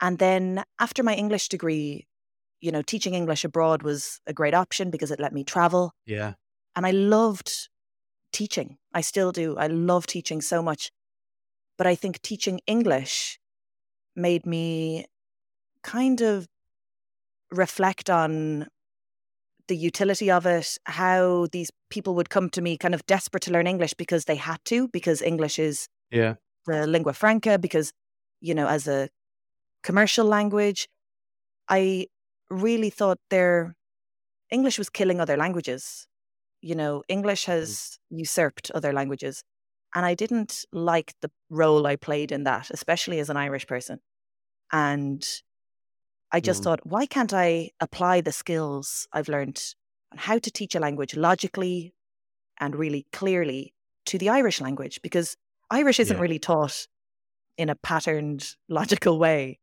And 0.00 0.18
then 0.18 0.62
after 0.78 1.02
my 1.02 1.14
English 1.14 1.48
degree, 1.48 2.06
you 2.60 2.72
know, 2.72 2.82
teaching 2.82 3.14
English 3.14 3.44
abroad 3.44 3.82
was 3.82 4.20
a 4.26 4.32
great 4.32 4.54
option 4.54 4.90
because 4.90 5.10
it 5.10 5.20
let 5.20 5.32
me 5.32 5.44
travel. 5.44 5.92
Yeah. 6.06 6.34
And 6.76 6.86
I 6.86 6.90
loved 6.90 7.68
teaching. 8.32 8.78
I 8.92 9.00
still 9.00 9.32
do. 9.32 9.56
I 9.56 9.68
love 9.68 10.06
teaching 10.06 10.40
so 10.40 10.62
much. 10.62 10.90
But 11.76 11.86
I 11.86 11.94
think 11.94 12.22
teaching 12.22 12.60
English 12.66 13.38
made 14.14 14.46
me 14.46 15.06
kind 15.82 16.20
of 16.20 16.46
reflect 17.50 18.10
on 18.10 18.66
the 19.68 19.76
utility 19.76 20.30
of 20.30 20.46
it, 20.46 20.78
how 20.84 21.46
these 21.52 21.70
people 21.88 22.14
would 22.14 22.30
come 22.30 22.50
to 22.50 22.60
me 22.60 22.76
kind 22.76 22.94
of 22.94 23.06
desperate 23.06 23.42
to 23.44 23.50
learn 23.50 23.66
English 23.66 23.94
because 23.94 24.26
they 24.26 24.36
had 24.36 24.58
to, 24.66 24.88
because 24.88 25.22
English 25.22 25.58
is 25.58 25.88
yeah. 26.10 26.34
the 26.66 26.86
lingua 26.86 27.12
franca, 27.12 27.58
because, 27.58 27.92
you 28.40 28.54
know, 28.54 28.66
as 28.66 28.86
a 28.86 29.08
commercial 29.82 30.26
language, 30.26 30.88
I 31.68 32.08
really 32.50 32.90
thought 32.90 33.18
their 33.30 33.74
English 34.50 34.78
was 34.78 34.90
killing 34.90 35.20
other 35.20 35.36
languages. 35.36 36.06
You 36.60 36.74
know, 36.74 37.02
English 37.08 37.44
mm. 37.44 37.48
has 37.48 37.98
usurped 38.10 38.70
other 38.72 38.92
languages. 38.92 39.42
And 39.94 40.04
I 40.04 40.14
didn't 40.14 40.64
like 40.72 41.14
the 41.20 41.30
role 41.50 41.86
I 41.86 41.96
played 41.96 42.32
in 42.32 42.44
that, 42.44 42.70
especially 42.70 43.20
as 43.20 43.30
an 43.30 43.36
Irish 43.36 43.66
person. 43.66 44.00
And 44.72 45.24
I 46.32 46.40
just 46.40 46.62
mm. 46.62 46.64
thought, 46.64 46.80
why 46.84 47.06
can't 47.06 47.32
I 47.32 47.70
apply 47.80 48.20
the 48.20 48.32
skills 48.32 49.06
I've 49.12 49.28
learned 49.28 49.62
on 50.12 50.18
how 50.18 50.38
to 50.38 50.50
teach 50.50 50.74
a 50.74 50.80
language 50.80 51.16
logically 51.16 51.94
and 52.58 52.74
really 52.74 53.06
clearly 53.12 53.72
to 54.06 54.18
the 54.18 54.30
Irish 54.30 54.60
language? 54.60 55.00
Because 55.00 55.36
Irish 55.70 56.00
isn't 56.00 56.16
yeah. 56.16 56.20
really 56.20 56.40
taught 56.40 56.88
in 57.56 57.68
a 57.68 57.76
patterned, 57.76 58.56
logical 58.68 59.18
way. 59.18 59.60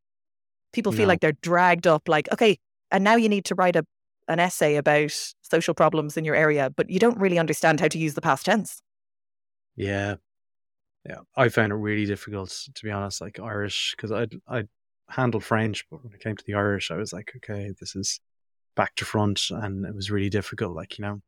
People 0.71 0.93
feel 0.93 1.07
no. 1.07 1.09
like 1.09 1.19
they're 1.19 1.33
dragged 1.33 1.85
up, 1.85 2.07
like, 2.07 2.31
okay, 2.31 2.57
and 2.89 3.03
now 3.03 3.17
you 3.17 3.27
need 3.27 3.43
to 3.45 3.55
write 3.55 3.75
a, 3.75 3.85
an 4.29 4.39
essay 4.39 4.77
about 4.77 5.11
social 5.41 5.73
problems 5.73 6.15
in 6.15 6.23
your 6.23 6.35
area, 6.35 6.69
but 6.69 6.89
you 6.89 6.99
don't 6.99 7.19
really 7.19 7.37
understand 7.37 7.81
how 7.81 7.89
to 7.89 7.97
use 7.97 8.13
the 8.13 8.21
past 8.21 8.45
tense. 8.45 8.81
Yeah. 9.75 10.15
Yeah. 11.07 11.19
I 11.35 11.49
found 11.49 11.71
it 11.71 11.75
really 11.75 12.05
difficult, 12.05 12.49
to 12.73 12.83
be 12.83 12.91
honest, 12.91 13.21
like 13.21 13.39
Irish, 13.39 13.95
because 13.95 14.11
I 14.11 14.27
I 14.47 14.63
handled 15.09 15.43
French, 15.43 15.85
but 15.89 16.03
when 16.03 16.13
it 16.13 16.19
came 16.21 16.35
to 16.35 16.43
the 16.45 16.53
Irish, 16.53 16.91
I 16.91 16.95
was 16.95 17.13
like, 17.13 17.33
okay, 17.37 17.71
this 17.79 17.95
is 17.95 18.19
back 18.75 18.95
to 18.95 19.05
front. 19.05 19.41
And 19.49 19.85
it 19.85 19.95
was 19.95 20.11
really 20.11 20.29
difficult. 20.29 20.75
Like, 20.75 20.97
you 20.97 21.03
know, 21.03 21.21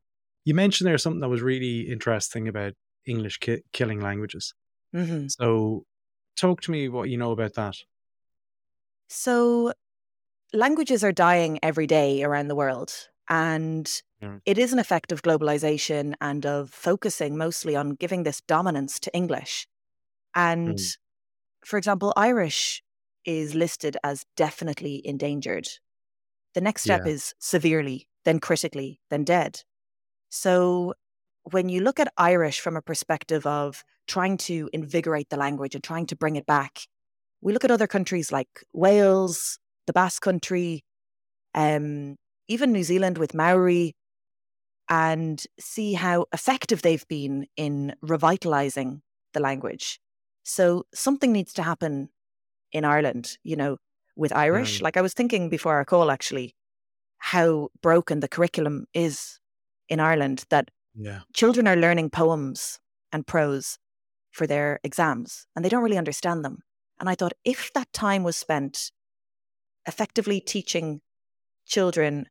you 0.44 0.54
mentioned 0.54 0.88
there 0.88 0.98
something 0.98 1.20
that 1.20 1.28
was 1.28 1.42
really 1.42 1.80
interesting 1.82 2.48
about 2.48 2.74
English 3.06 3.38
ki- 3.38 3.62
killing 3.72 4.00
languages. 4.00 4.54
Mm-hmm. 4.94 5.26
So, 5.28 5.84
talk 6.36 6.60
to 6.62 6.70
me 6.70 6.88
what 6.88 7.08
you 7.08 7.16
know 7.16 7.32
about 7.32 7.54
that. 7.54 7.76
So, 9.08 9.72
languages 10.52 11.04
are 11.04 11.12
dying 11.12 11.58
every 11.62 11.86
day 11.86 12.22
around 12.22 12.48
the 12.48 12.54
world. 12.54 12.92
And 13.28 13.90
yeah. 14.24 14.38
it 14.46 14.58
is 14.58 14.72
an 14.72 14.78
effect 14.78 15.12
of 15.12 15.22
globalization 15.22 16.14
and 16.20 16.44
of 16.46 16.70
focusing 16.70 17.36
mostly 17.36 17.76
on 17.76 17.90
giving 17.90 18.22
this 18.22 18.40
dominance 18.42 18.98
to 19.00 19.14
English. 19.14 19.66
And 20.34 20.78
mm. 20.78 20.96
for 21.64 21.78
example, 21.78 22.12
Irish 22.16 22.82
is 23.24 23.54
listed 23.54 23.96
as 24.02 24.24
definitely 24.36 25.00
endangered. 25.04 25.68
The 26.54 26.60
next 26.60 26.82
step 26.82 27.02
yeah. 27.04 27.12
is 27.12 27.34
severely, 27.38 28.08
then 28.24 28.38
critically, 28.38 29.00
then 29.10 29.24
dead. 29.24 29.62
So 30.28 30.94
when 31.50 31.68
you 31.68 31.80
look 31.80 32.00
at 32.00 32.12
Irish 32.16 32.60
from 32.60 32.76
a 32.76 32.82
perspective 32.82 33.46
of 33.46 33.84
trying 34.06 34.36
to 34.38 34.68
invigorate 34.72 35.28
the 35.30 35.36
language 35.36 35.74
and 35.74 35.84
trying 35.84 36.06
to 36.06 36.16
bring 36.16 36.36
it 36.36 36.46
back, 36.46 36.80
we 37.40 37.52
look 37.52 37.64
at 37.64 37.70
other 37.70 37.86
countries 37.86 38.32
like 38.32 38.48
Wales, 38.72 39.58
the 39.86 39.92
Basque 39.92 40.22
Country, 40.22 40.82
um, 41.54 42.16
even 42.48 42.72
New 42.72 42.82
Zealand 42.82 43.18
with 43.18 43.34
Maori, 43.34 43.94
and 44.88 45.44
see 45.58 45.94
how 45.94 46.26
effective 46.32 46.82
they've 46.82 47.06
been 47.08 47.46
in 47.56 47.94
revitalizing 48.02 49.02
the 49.32 49.40
language. 49.40 50.00
So 50.42 50.84
something 50.92 51.32
needs 51.32 51.52
to 51.54 51.62
happen 51.62 52.10
in 52.72 52.84
Ireland, 52.84 53.38
you 53.42 53.56
know, 53.56 53.78
with 54.16 54.32
Irish. 54.32 54.78
Mm. 54.78 54.82
Like 54.82 54.96
I 54.96 55.00
was 55.00 55.14
thinking 55.14 55.48
before 55.48 55.74
our 55.74 55.84
call, 55.84 56.10
actually, 56.10 56.54
how 57.18 57.68
broken 57.82 58.20
the 58.20 58.28
curriculum 58.28 58.86
is 58.92 59.40
in 59.88 60.00
Ireland 60.00 60.44
that 60.50 60.70
yeah. 60.94 61.20
children 61.32 61.66
are 61.66 61.76
learning 61.76 62.10
poems 62.10 62.78
and 63.12 63.26
prose 63.26 63.78
for 64.30 64.46
their 64.46 64.80
exams 64.82 65.46
and 65.54 65.64
they 65.64 65.68
don't 65.68 65.82
really 65.82 65.98
understand 65.98 66.44
them. 66.44 66.58
And 67.00 67.08
I 67.08 67.14
thought 67.14 67.32
if 67.44 67.72
that 67.72 67.92
time 67.92 68.22
was 68.22 68.36
spent 68.36 68.90
effectively 69.86 70.40
teaching 70.40 71.00
children 71.66 72.26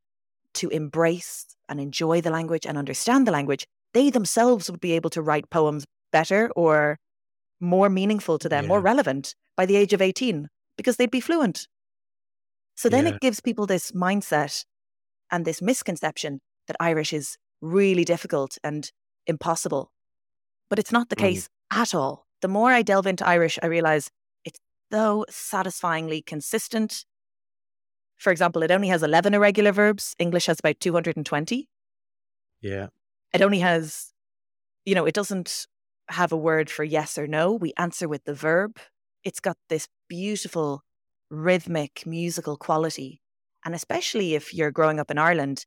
to 0.55 0.69
embrace 0.69 1.45
and 1.69 1.79
enjoy 1.79 2.21
the 2.21 2.29
language 2.29 2.65
and 2.65 2.77
understand 2.77 3.27
the 3.27 3.31
language, 3.31 3.65
they 3.93 4.09
themselves 4.09 4.69
would 4.69 4.81
be 4.81 4.93
able 4.93 5.09
to 5.11 5.21
write 5.21 5.49
poems 5.49 5.85
better 6.11 6.49
or 6.55 6.97
more 7.59 7.89
meaningful 7.89 8.37
to 8.39 8.49
them, 8.49 8.65
yeah. 8.65 8.67
more 8.67 8.81
relevant 8.81 9.35
by 9.55 9.65
the 9.65 9.75
age 9.75 9.93
of 9.93 10.01
18 10.01 10.47
because 10.77 10.97
they'd 10.97 11.11
be 11.11 11.19
fluent. 11.19 11.67
So 12.75 12.89
then 12.89 13.05
yeah. 13.05 13.13
it 13.13 13.21
gives 13.21 13.39
people 13.39 13.65
this 13.65 13.91
mindset 13.91 14.65
and 15.31 15.45
this 15.45 15.61
misconception 15.61 16.41
that 16.67 16.77
Irish 16.79 17.13
is 17.13 17.37
really 17.61 18.03
difficult 18.03 18.57
and 18.63 18.91
impossible. 19.27 19.91
But 20.69 20.79
it's 20.79 20.91
not 20.91 21.09
the 21.09 21.15
mm. 21.15 21.19
case 21.21 21.49
at 21.71 21.93
all. 21.93 22.25
The 22.41 22.47
more 22.47 22.71
I 22.71 22.81
delve 22.81 23.07
into 23.07 23.27
Irish, 23.27 23.57
I 23.63 23.67
realize 23.67 24.09
it's 24.43 24.59
so 24.91 25.25
satisfyingly 25.29 26.21
consistent 26.21 27.05
for 28.23 28.31
example, 28.31 28.63
it 28.63 28.71
only 28.71 28.87
has 28.87 29.03
11 29.03 29.33
irregular 29.33 29.73
verbs. 29.73 30.15
English 30.17 30.45
has 30.45 30.59
about 30.59 30.79
220. 30.79 31.67
Yeah. 32.61 32.87
It 33.33 33.41
only 33.41 33.59
has, 33.59 34.13
you 34.85 34.95
know, 34.95 35.05
it 35.05 35.13
doesn't 35.13 35.67
have 36.07 36.31
a 36.31 36.37
word 36.37 36.69
for 36.69 36.85
yes 36.85 37.17
or 37.17 37.27
no. 37.27 37.51
We 37.51 37.73
answer 37.77 38.07
with 38.07 38.23
the 38.23 38.33
verb. 38.33 38.77
It's 39.25 39.41
got 39.41 39.57
this 39.67 39.89
beautiful 40.07 40.83
rhythmic 41.29 42.03
musical 42.05 42.55
quality. 42.55 43.21
And 43.65 43.75
especially 43.75 44.35
if 44.35 44.53
you're 44.53 44.71
growing 44.71 45.01
up 45.01 45.11
in 45.11 45.17
Ireland, 45.17 45.65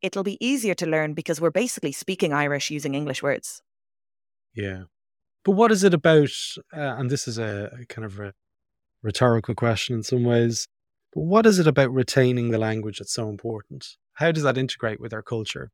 it'll 0.00 0.22
be 0.22 0.44
easier 0.44 0.74
to 0.74 0.86
learn 0.86 1.12
because 1.12 1.42
we're 1.42 1.50
basically 1.50 1.92
speaking 1.92 2.32
Irish 2.32 2.70
using 2.70 2.94
English 2.94 3.22
words. 3.22 3.60
Yeah. 4.54 4.84
But 5.44 5.52
what 5.52 5.70
is 5.70 5.84
it 5.84 5.92
about? 5.92 6.30
Uh, 6.74 6.96
and 6.98 7.10
this 7.10 7.28
is 7.28 7.36
a, 7.38 7.70
a 7.82 7.84
kind 7.84 8.06
of 8.06 8.18
a 8.18 8.32
rhetorical 9.02 9.54
question 9.54 9.96
in 9.96 10.02
some 10.02 10.24
ways. 10.24 10.68
But 11.12 11.22
what 11.22 11.46
is 11.46 11.58
it 11.58 11.66
about 11.66 11.92
retaining 11.92 12.50
the 12.50 12.58
language 12.58 12.98
that's 12.98 13.12
so 13.12 13.28
important? 13.28 13.96
How 14.14 14.32
does 14.32 14.42
that 14.42 14.58
integrate 14.58 15.00
with 15.00 15.12
our 15.12 15.22
culture? 15.22 15.70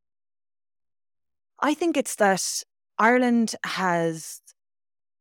I 1.61 1.75
think 1.75 1.97
it's 1.97 2.17
that 2.17 2.62
Ireland 2.99 3.55
has 3.65 4.41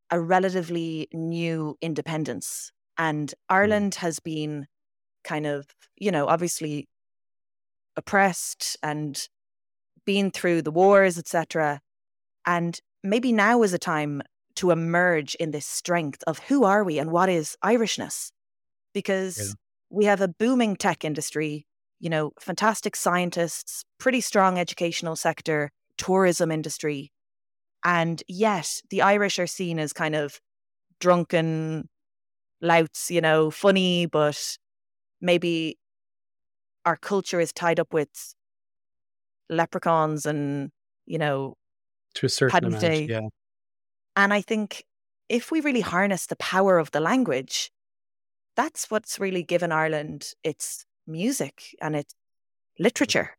a 0.10 0.20
relatively 0.20 1.08
new 1.14 1.78
independence, 1.82 2.72
and 2.98 3.30
mm. 3.30 3.34
Ireland 3.50 3.94
mm. 3.94 3.98
has 3.98 4.20
been 4.20 4.68
kind 5.24 5.46
of, 5.46 5.68
you 5.96 6.12
know, 6.12 6.28
obviously 6.28 6.88
oppressed 7.96 8.78
and 8.82 9.28
been 10.06 10.32
through 10.32 10.64
the 10.64 10.72
wars, 10.72 11.18
etc. 11.18 11.80
And 12.46 12.80
maybe 13.04 13.32
now 13.32 13.64
is 13.64 13.74
a 13.74 13.80
time 13.80 14.22
to 14.56 14.72
emerge 14.72 15.36
in 15.36 15.52
this 15.52 15.66
strength 15.66 16.24
of 16.28 16.40
who 16.40 16.64
are 16.64 16.84
we 16.84 17.00
and 17.00 17.12
what 17.12 17.30
is 17.30 17.56
Irishness? 17.64 18.32
Because 18.94 19.56
we 19.92 20.06
have 20.06 20.22
a 20.22 20.28
booming 20.28 20.76
tech 20.76 21.04
industry, 21.04 21.68
you 22.00 22.10
know, 22.10 22.32
fantastic 22.40 22.96
scientists, 22.96 23.84
pretty 24.00 24.22
strong 24.22 24.58
educational 24.58 25.16
sector, 25.16 25.72
tourism 25.98 26.52
industry. 26.52 27.12
And 27.84 28.24
yet 28.28 28.82
the 28.90 29.02
Irish 29.02 29.38
are 29.38 29.48
seen 29.48 29.80
as 29.80 29.92
kind 29.94 30.16
of 30.16 30.40
drunken 31.00 31.90
louts, 32.62 33.12
you 33.12 33.22
know, 33.22 33.52
funny, 33.52 34.06
but 34.06 34.58
maybe 35.20 35.78
our 36.86 36.96
culture 36.96 37.40
is 37.40 37.52
tied 37.52 37.80
up 37.80 37.94
with 37.94 38.34
leprechauns 39.50 40.26
and, 40.26 40.72
you 41.06 41.18
know, 41.18 41.56
to 42.16 42.26
a 42.26 42.30
certain 42.30 42.66
amount, 42.66 43.10
yeah. 43.10 43.22
And 44.16 44.34
I 44.34 44.42
think 44.42 44.86
if 45.30 45.52
we 45.52 45.62
really 45.62 45.82
harness 45.82 46.28
the 46.28 46.36
power 46.38 46.78
of 46.78 46.92
the 46.92 47.00
language, 47.00 47.72
that's 48.62 48.92
what's 48.92 49.20
really 49.20 49.42
given 49.42 49.72
Ireland 49.72 50.34
its 50.44 50.86
music 51.08 51.76
and 51.82 51.96
its 51.96 52.14
literature. 52.78 53.32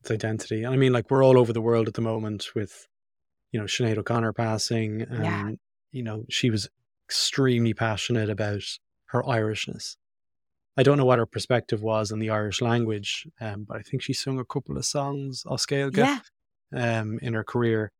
Its 0.00 0.10
identity. 0.10 0.64
And 0.64 0.74
I 0.74 0.76
mean, 0.76 0.92
like 0.92 1.10
we're 1.10 1.24
all 1.24 1.38
over 1.38 1.52
the 1.52 1.62
world 1.62 1.88
at 1.88 1.94
the 1.94 2.02
moment 2.02 2.48
with, 2.54 2.86
you 3.52 3.58
know, 3.58 3.66
Sinead 3.66 3.96
O'Connor 3.96 4.34
passing. 4.34 5.02
And, 5.02 5.24
yeah. 5.24 5.50
you 5.92 6.02
know, 6.02 6.24
she 6.28 6.50
was 6.50 6.68
extremely 7.06 7.72
passionate 7.72 8.28
about 8.28 8.62
her 9.06 9.22
Irishness. 9.22 9.96
I 10.76 10.82
don't 10.82 10.98
know 10.98 11.06
what 11.06 11.18
her 11.18 11.26
perspective 11.26 11.82
was 11.82 12.10
in 12.10 12.18
the 12.18 12.30
Irish 12.30 12.60
language, 12.60 13.26
um, 13.40 13.64
but 13.66 13.78
I 13.78 13.82
think 13.82 14.02
she 14.02 14.12
sung 14.12 14.38
a 14.38 14.44
couple 14.44 14.76
of 14.76 14.84
songs, 14.84 15.42
as 15.50 15.66
Gaeilge, 15.66 15.96
yeah. 15.96 16.20
um, 16.72 17.18
in 17.20 17.32
her 17.34 17.42
career. 17.42 17.90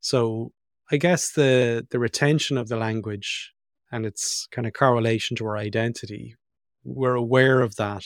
So 0.00 0.52
I 0.90 0.96
guess 0.96 1.32
the 1.32 1.86
the 1.90 2.00
retention 2.00 2.58
of 2.58 2.66
the 2.68 2.76
language 2.76 3.52
and 3.92 4.06
its 4.06 4.46
kind 4.50 4.66
of 4.66 4.72
correlation 4.72 5.36
to 5.36 5.46
our 5.46 5.56
identity. 5.56 6.34
We're 6.84 7.14
aware 7.14 7.60
of 7.60 7.76
that. 7.76 8.04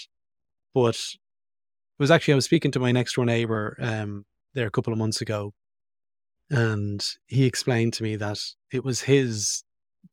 but 0.74 0.96
it 0.96 1.98
was 1.98 2.10
actually 2.10 2.32
I 2.32 2.36
was 2.36 2.44
speaking 2.46 2.70
to 2.72 2.80
my 2.80 2.92
next 2.92 3.14
door 3.14 3.24
neighbor 3.26 3.76
um, 3.80 4.24
there 4.54 4.66
a 4.66 4.70
couple 4.70 4.92
of 4.92 4.98
months 4.98 5.20
ago, 5.20 5.52
and 6.50 7.04
he 7.26 7.44
explained 7.44 7.92
to 7.94 8.02
me 8.02 8.16
that 8.16 8.38
it 8.72 8.84
was 8.84 9.02
his 9.02 9.64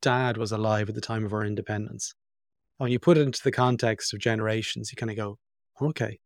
dad 0.01 0.37
was 0.37 0.51
alive 0.51 0.89
at 0.89 0.95
the 0.95 1.01
time 1.01 1.25
of 1.25 1.33
our 1.33 1.45
independence. 1.45 2.13
When 2.77 2.91
you 2.91 2.99
put 2.99 3.17
it 3.17 3.21
into 3.21 3.41
the 3.43 3.51
context 3.51 4.13
of 4.13 4.19
generations, 4.19 4.91
you 4.91 4.97
kind 4.97 5.09
of 5.09 5.15
go, 5.17 5.39
okay. 5.81 6.19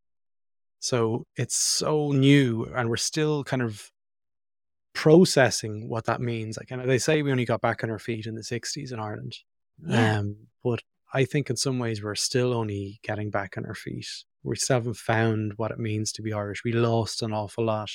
So 0.80 1.28
it's 1.36 1.56
so 1.56 2.12
new, 2.12 2.66
and 2.76 2.90
we're 2.90 2.98
still 2.98 3.44
kind 3.44 3.62
of 3.62 3.91
processing 4.94 5.88
what 5.90 6.06
that 6.06 6.22
means. 6.22 6.58
Like, 6.58 6.72
and 6.72 6.90
they 6.90 6.98
say 6.98 7.22
we 7.22 7.32
only 7.32 7.46
got 7.46 7.62
back 7.62 7.84
on 7.84 7.90
our 7.90 8.00
feet 8.00 8.26
in 8.26 8.36
the 8.36 8.42
60s 8.42 8.92
in 8.92 9.00
Ireland. 9.00 9.38
Yeah. 9.86 10.20
Um, 10.20 10.36
but 10.64 10.82
I 11.14 11.26
think 11.26 11.50
in 11.50 11.56
some 11.56 11.80
ways 11.80 12.04
we're 12.04 12.16
still 12.16 12.54
only 12.54 13.00
getting 13.04 13.30
back 13.30 13.56
on 13.58 13.66
our 13.66 13.76
feet. 13.76 14.08
We 14.44 14.56
still 14.56 14.78
haven't 14.78 14.98
found 14.98 15.54
what 15.58 15.72
it 15.72 15.80
means 15.80 16.12
to 16.14 16.22
be 16.22 16.34
Irish. 16.34 16.64
We 16.64 16.72
lost 16.72 17.22
an 17.22 17.34
awful 17.34 17.66
lot 17.66 17.92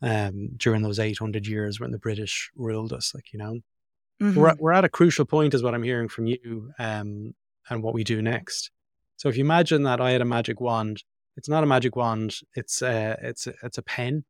um, 0.00 0.50
during 0.56 0.82
those 0.82 0.98
800 0.98 1.46
years 1.46 1.78
when 1.78 1.92
the 1.92 1.98
British 1.98 2.50
ruled 2.56 2.92
us, 2.92 3.14
like, 3.14 3.32
you 3.32 3.38
know. 3.38 3.60
Mm-hmm. 4.20 4.38
We're, 4.38 4.54
we're 4.58 4.72
at 4.72 4.84
a 4.84 4.88
crucial 4.88 5.24
point, 5.24 5.54
is 5.54 5.62
what 5.62 5.74
I'm 5.74 5.82
hearing 5.82 6.08
from 6.08 6.26
you, 6.26 6.72
um, 6.78 7.34
and 7.68 7.82
what 7.82 7.94
we 7.94 8.04
do 8.04 8.20
next. 8.22 8.70
So 9.16 9.28
if 9.28 9.36
you 9.36 9.44
imagine 9.44 9.84
that 9.84 10.00
I 10.00 10.10
had 10.10 10.20
a 10.20 10.26
magic 10.26 10.60
wand, 10.60 11.04
it's 11.36 11.48
not 11.48 11.62
a 11.62 11.66
magic 11.66 11.96
wand, 11.96 12.36
it's 12.54 12.82
a, 12.82 13.16
it's 13.22 13.46
a, 13.46 13.54
it's 13.62 13.78
a 13.78 13.82
pen. 13.82 14.24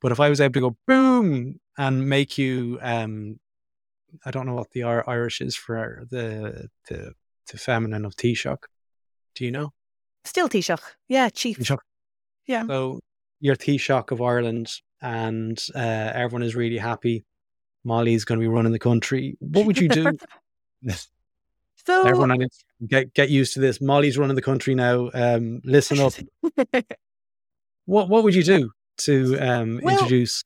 But 0.00 0.12
if 0.12 0.20
I 0.20 0.28
was 0.28 0.40
able 0.40 0.54
to 0.54 0.60
go 0.60 0.76
boom 0.86 1.60
and 1.76 2.08
make 2.08 2.38
you, 2.38 2.78
um, 2.80 3.40
I 4.24 4.30
don't 4.30 4.46
know 4.46 4.54
what 4.54 4.70
the 4.70 4.84
Irish 4.84 5.40
is 5.40 5.56
for 5.56 6.04
the 6.10 6.68
the, 6.88 7.12
the 7.50 7.58
feminine 7.58 8.04
of 8.04 8.14
Taoiseach. 8.16 8.62
Do 9.34 9.44
you 9.44 9.50
know? 9.50 9.72
Still 10.24 10.48
Taoiseach. 10.48 10.82
Yeah, 11.08 11.28
chief. 11.30 11.58
Taoiseach. 11.58 11.78
Yeah. 12.46 12.66
So 12.66 13.00
you're 13.40 13.56
Taoiseach 13.56 14.10
of 14.10 14.20
Ireland 14.20 14.70
and 15.00 15.60
uh, 15.74 16.12
everyone 16.14 16.42
is 16.42 16.56
really 16.56 16.78
happy. 16.78 17.24
Mollie's 17.84 18.24
going 18.24 18.38
to 18.38 18.42
be 18.42 18.48
running 18.48 18.72
the 18.72 18.78
country. 18.78 19.36
What 19.40 19.66
would 19.66 19.78
you 19.78 19.88
do? 19.88 20.12
so 21.86 22.06
everyone 22.06 22.30
on 22.30 22.48
get 22.86 23.14
get 23.14 23.30
used 23.30 23.54
to 23.54 23.60
this. 23.60 23.80
Mollie's 23.80 24.18
running 24.18 24.36
the 24.36 24.42
country 24.42 24.74
now. 24.74 25.10
Um, 25.14 25.60
listen 25.64 25.98
up. 26.00 26.12
what 27.86 28.08
what 28.08 28.24
would 28.24 28.34
you 28.34 28.42
do 28.42 28.70
to 28.98 29.38
um, 29.38 29.80
well, 29.82 29.94
introduce 29.94 30.44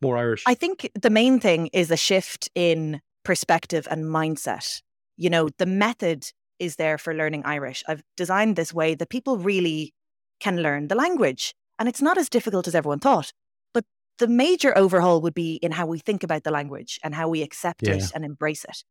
more 0.00 0.16
Irish? 0.16 0.44
I 0.46 0.54
think 0.54 0.90
the 1.00 1.10
main 1.10 1.40
thing 1.40 1.68
is 1.72 1.90
a 1.90 1.96
shift 1.96 2.48
in 2.54 3.00
perspective 3.24 3.86
and 3.90 4.04
mindset. 4.04 4.82
You 5.16 5.30
know, 5.30 5.48
the 5.58 5.66
method 5.66 6.26
is 6.58 6.76
there 6.76 6.98
for 6.98 7.14
learning 7.14 7.42
Irish. 7.44 7.84
I've 7.88 8.02
designed 8.16 8.56
this 8.56 8.72
way 8.72 8.94
that 8.94 9.10
people 9.10 9.38
really 9.38 9.94
can 10.40 10.62
learn 10.62 10.88
the 10.88 10.94
language. 10.94 11.54
And 11.78 11.88
it's 11.88 12.02
not 12.02 12.18
as 12.18 12.28
difficult 12.28 12.66
as 12.66 12.74
everyone 12.74 13.00
thought. 13.00 13.32
But 13.72 13.84
the 14.18 14.28
major 14.28 14.76
overhaul 14.76 15.20
would 15.20 15.34
be 15.34 15.54
in 15.56 15.72
how 15.72 15.86
we 15.86 15.98
think 15.98 16.22
about 16.22 16.44
the 16.44 16.50
language 16.50 16.98
and 17.04 17.14
how 17.14 17.28
we 17.28 17.42
accept 17.42 17.86
yeah. 17.86 17.94
it 17.94 18.10
and 18.14 18.24
embrace 18.24 18.64
it. 18.64 18.82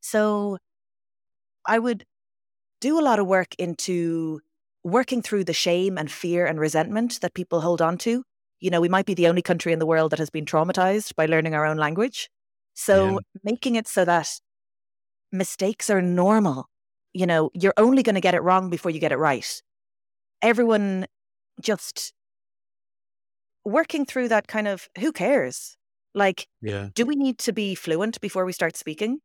So 0.00 0.58
I 1.64 1.78
would 1.78 2.04
do 2.80 2.98
a 2.98 3.02
lot 3.02 3.18
of 3.18 3.26
work 3.26 3.54
into 3.58 4.40
working 4.86 5.20
through 5.20 5.42
the 5.42 5.52
shame 5.52 5.98
and 5.98 6.10
fear 6.10 6.46
and 6.46 6.60
resentment 6.60 7.20
that 7.20 7.34
people 7.34 7.60
hold 7.60 7.82
on 7.82 7.98
to. 7.98 8.22
You 8.60 8.70
know, 8.70 8.80
we 8.80 8.88
might 8.88 9.04
be 9.04 9.14
the 9.14 9.26
only 9.26 9.42
country 9.42 9.72
in 9.72 9.80
the 9.80 9.86
world 9.86 10.12
that 10.12 10.20
has 10.20 10.30
been 10.30 10.44
traumatized 10.44 11.16
by 11.16 11.26
learning 11.26 11.54
our 11.54 11.66
own 11.66 11.76
language. 11.76 12.30
So 12.74 13.14
yeah. 13.14 13.18
making 13.42 13.74
it 13.74 13.88
so 13.88 14.04
that 14.04 14.30
mistakes 15.32 15.90
are 15.90 16.00
normal. 16.00 16.68
You 17.12 17.26
know, 17.26 17.50
you're 17.52 17.74
only 17.76 18.04
going 18.04 18.14
to 18.14 18.20
get 18.20 18.34
it 18.34 18.42
wrong 18.42 18.70
before 18.70 18.92
you 18.92 19.00
get 19.00 19.10
it 19.10 19.16
right. 19.16 19.60
Everyone 20.40 21.06
just 21.60 22.12
working 23.64 24.06
through 24.06 24.28
that 24.28 24.46
kind 24.46 24.68
of 24.68 24.88
who 25.00 25.10
cares? 25.10 25.76
Like, 26.14 26.46
yeah. 26.62 26.90
do 26.94 27.04
we 27.04 27.16
need 27.16 27.38
to 27.38 27.52
be 27.52 27.74
fluent 27.74 28.20
before 28.20 28.44
we 28.44 28.52
start 28.52 28.76
speaking? 28.76 29.18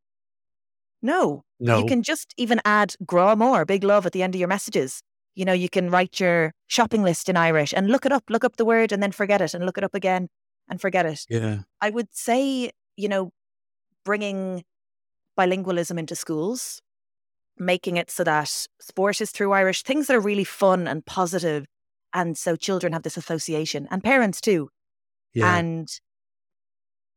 No. 1.04 1.44
No. 1.60 1.78
You 1.78 1.86
can 1.86 2.02
just 2.02 2.34
even 2.38 2.60
add 2.66 2.96
grá 3.06 3.38
mór, 3.38 3.68
big 3.68 3.84
love 3.84 4.08
at 4.08 4.12
the 4.12 4.24
end 4.24 4.34
of 4.34 4.40
your 4.40 4.48
messages. 4.48 5.04
You 5.36 5.46
know, 5.46 5.54
you 5.54 5.70
can 5.70 5.90
write 5.90 6.20
your 6.20 6.54
shopping 6.68 7.04
list 7.04 7.30
in 7.30 7.38
Irish 7.38 7.74
and 7.74 7.88
look 7.88 8.06
it 8.06 8.12
up, 8.12 8.24
look 8.30 8.44
up 8.44 8.58
the 8.58 8.66
word 8.66 8.92
and 8.92 9.02
then 9.02 9.12
forget 9.12 9.42
it 9.42 9.54
and 9.54 9.66
look 9.66 9.78
it 9.78 9.84
up 9.84 9.96
again 9.96 10.28
and 10.70 10.82
forget 10.82 11.06
it. 11.06 11.26
Yeah. 11.30 11.60
I 11.80 11.90
would 11.90 12.10
say, 12.12 12.72
you 12.98 13.08
know, 13.08 13.32
bringing 14.04 14.64
bilingualism 15.38 15.98
into 15.98 16.16
schools, 16.16 16.82
making 17.58 17.98
it 17.98 18.12
so 18.12 18.24
that 18.24 18.68
sport 18.82 19.22
is 19.22 19.32
through 19.32 19.54
Irish, 19.54 19.84
things 19.84 20.08
that 20.08 20.16
are 20.16 20.22
really 20.22 20.44
fun 20.44 20.88
and 20.88 21.06
positive 21.06 21.66
and 22.14 22.38
so 22.38 22.56
children 22.56 22.94
have 22.94 23.04
this 23.04 23.18
association 23.18 23.88
and 23.90 24.04
parents 24.04 24.42
too. 24.42 24.70
Yeah. 25.34 25.58
And 25.58 25.90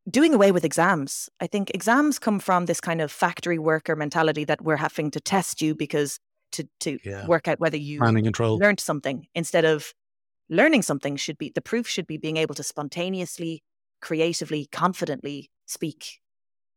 doing 0.09 0.35
away 0.35 0.53
with 0.53 0.65
exams. 0.65 1.29
I 1.41 1.47
think 1.47 1.71
exams 1.75 2.19
come 2.19 2.39
from 2.39 2.67
this 2.67 2.81
kind 2.81 3.01
of 3.01 3.11
factory 3.11 3.59
worker 3.59 3.97
mentality 3.97 4.45
that 4.45 4.63
we're 4.63 4.77
having 4.77 5.11
to 5.13 5.21
test 5.21 5.63
you 5.63 5.75
because 5.75 6.19
to 6.55 6.69
to 6.81 6.99
yeah. 7.05 7.27
work 7.27 7.49
out 7.49 7.61
whether 7.61 7.77
you 7.77 8.01
learned 8.01 8.81
something 8.81 9.27
instead 9.35 9.65
of 9.65 9.93
learning 10.49 10.83
something 10.83 11.17
should 11.17 11.39
be 11.39 11.53
the 11.55 11.61
proof 11.61 11.87
should 11.89 12.07
be 12.07 12.17
being 12.17 12.37
able 12.37 12.55
to 12.55 12.63
spontaneously, 12.63 13.63
creatively, 14.01 14.69
confidently 14.73 15.51
speak, 15.67 16.21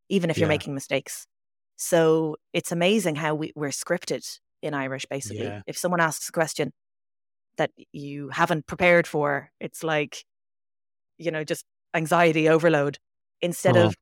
even 0.09 0.29
if 0.29 0.37
yeah. 0.37 0.41
you're 0.41 0.49
making 0.49 0.73
mistakes. 0.73 1.27
So 1.75 2.37
it's 2.53 2.71
amazing 2.71 3.15
how 3.15 3.35
we, 3.35 3.53
we're 3.55 3.69
scripted 3.69 4.39
in 4.61 4.73
Irish, 4.73 5.05
basically. 5.09 5.45
Yeah. 5.45 5.61
If 5.67 5.77
someone 5.77 6.01
asks 6.01 6.27
a 6.29 6.31
question, 6.31 6.73
that 7.57 7.71
you 7.91 8.29
haven't 8.29 8.67
prepared 8.67 9.05
for. 9.05 9.51
It's 9.59 9.83
like, 9.83 10.23
you 11.17 11.31
know, 11.31 11.43
just 11.43 11.65
anxiety 11.93 12.47
overload 12.47 12.97
instead 13.41 13.75
oh. 13.75 13.87
of 13.87 13.95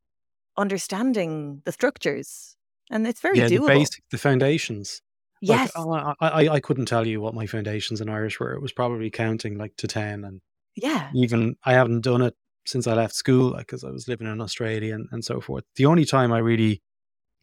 understanding 0.58 1.62
the 1.66 1.72
structures. 1.72 2.56
And 2.92 3.08
it's 3.08 3.22
very 3.22 3.40
yeah, 3.40 3.48
doable. 3.48 3.68
The 3.68 3.74
basic, 3.74 4.04
the 4.12 4.18
foundations. 4.18 5.02
Yes. 5.42 5.76
Like, 5.76 5.86
oh, 5.86 6.16
I, 6.20 6.28
I, 6.28 6.54
I 6.56 6.60
couldn't 6.60 6.86
tell 6.86 7.06
you 7.06 7.22
what 7.22 7.34
my 7.34 7.46
foundations 7.46 8.02
in 8.02 8.10
Irish 8.10 8.40
were. 8.40 8.54
It 8.54 8.62
was 8.62 8.72
probably 8.72 9.10
counting 9.10 9.58
like 9.58 9.76
to 9.78 9.88
10. 9.88 10.24
And 10.24 10.42
yeah, 10.76 11.10
even 11.14 11.56
I 11.64 11.74
haven't 11.74 12.02
done 12.02 12.22
it 12.22 12.36
since 12.66 12.88
I 12.88 12.94
left 12.94 13.14
school 13.14 13.56
because 13.56 13.84
like, 13.84 13.92
I 13.92 13.94
was 13.94 14.08
living 14.08 14.28
in 14.28 14.42
Australia 14.42 14.96
and, 14.96 15.08
and 15.12 15.24
so 15.24 15.40
forth. 15.40 15.64
The 15.76 15.86
only 15.86 16.06
time 16.06 16.32
I 16.32 16.40
really 16.40 16.82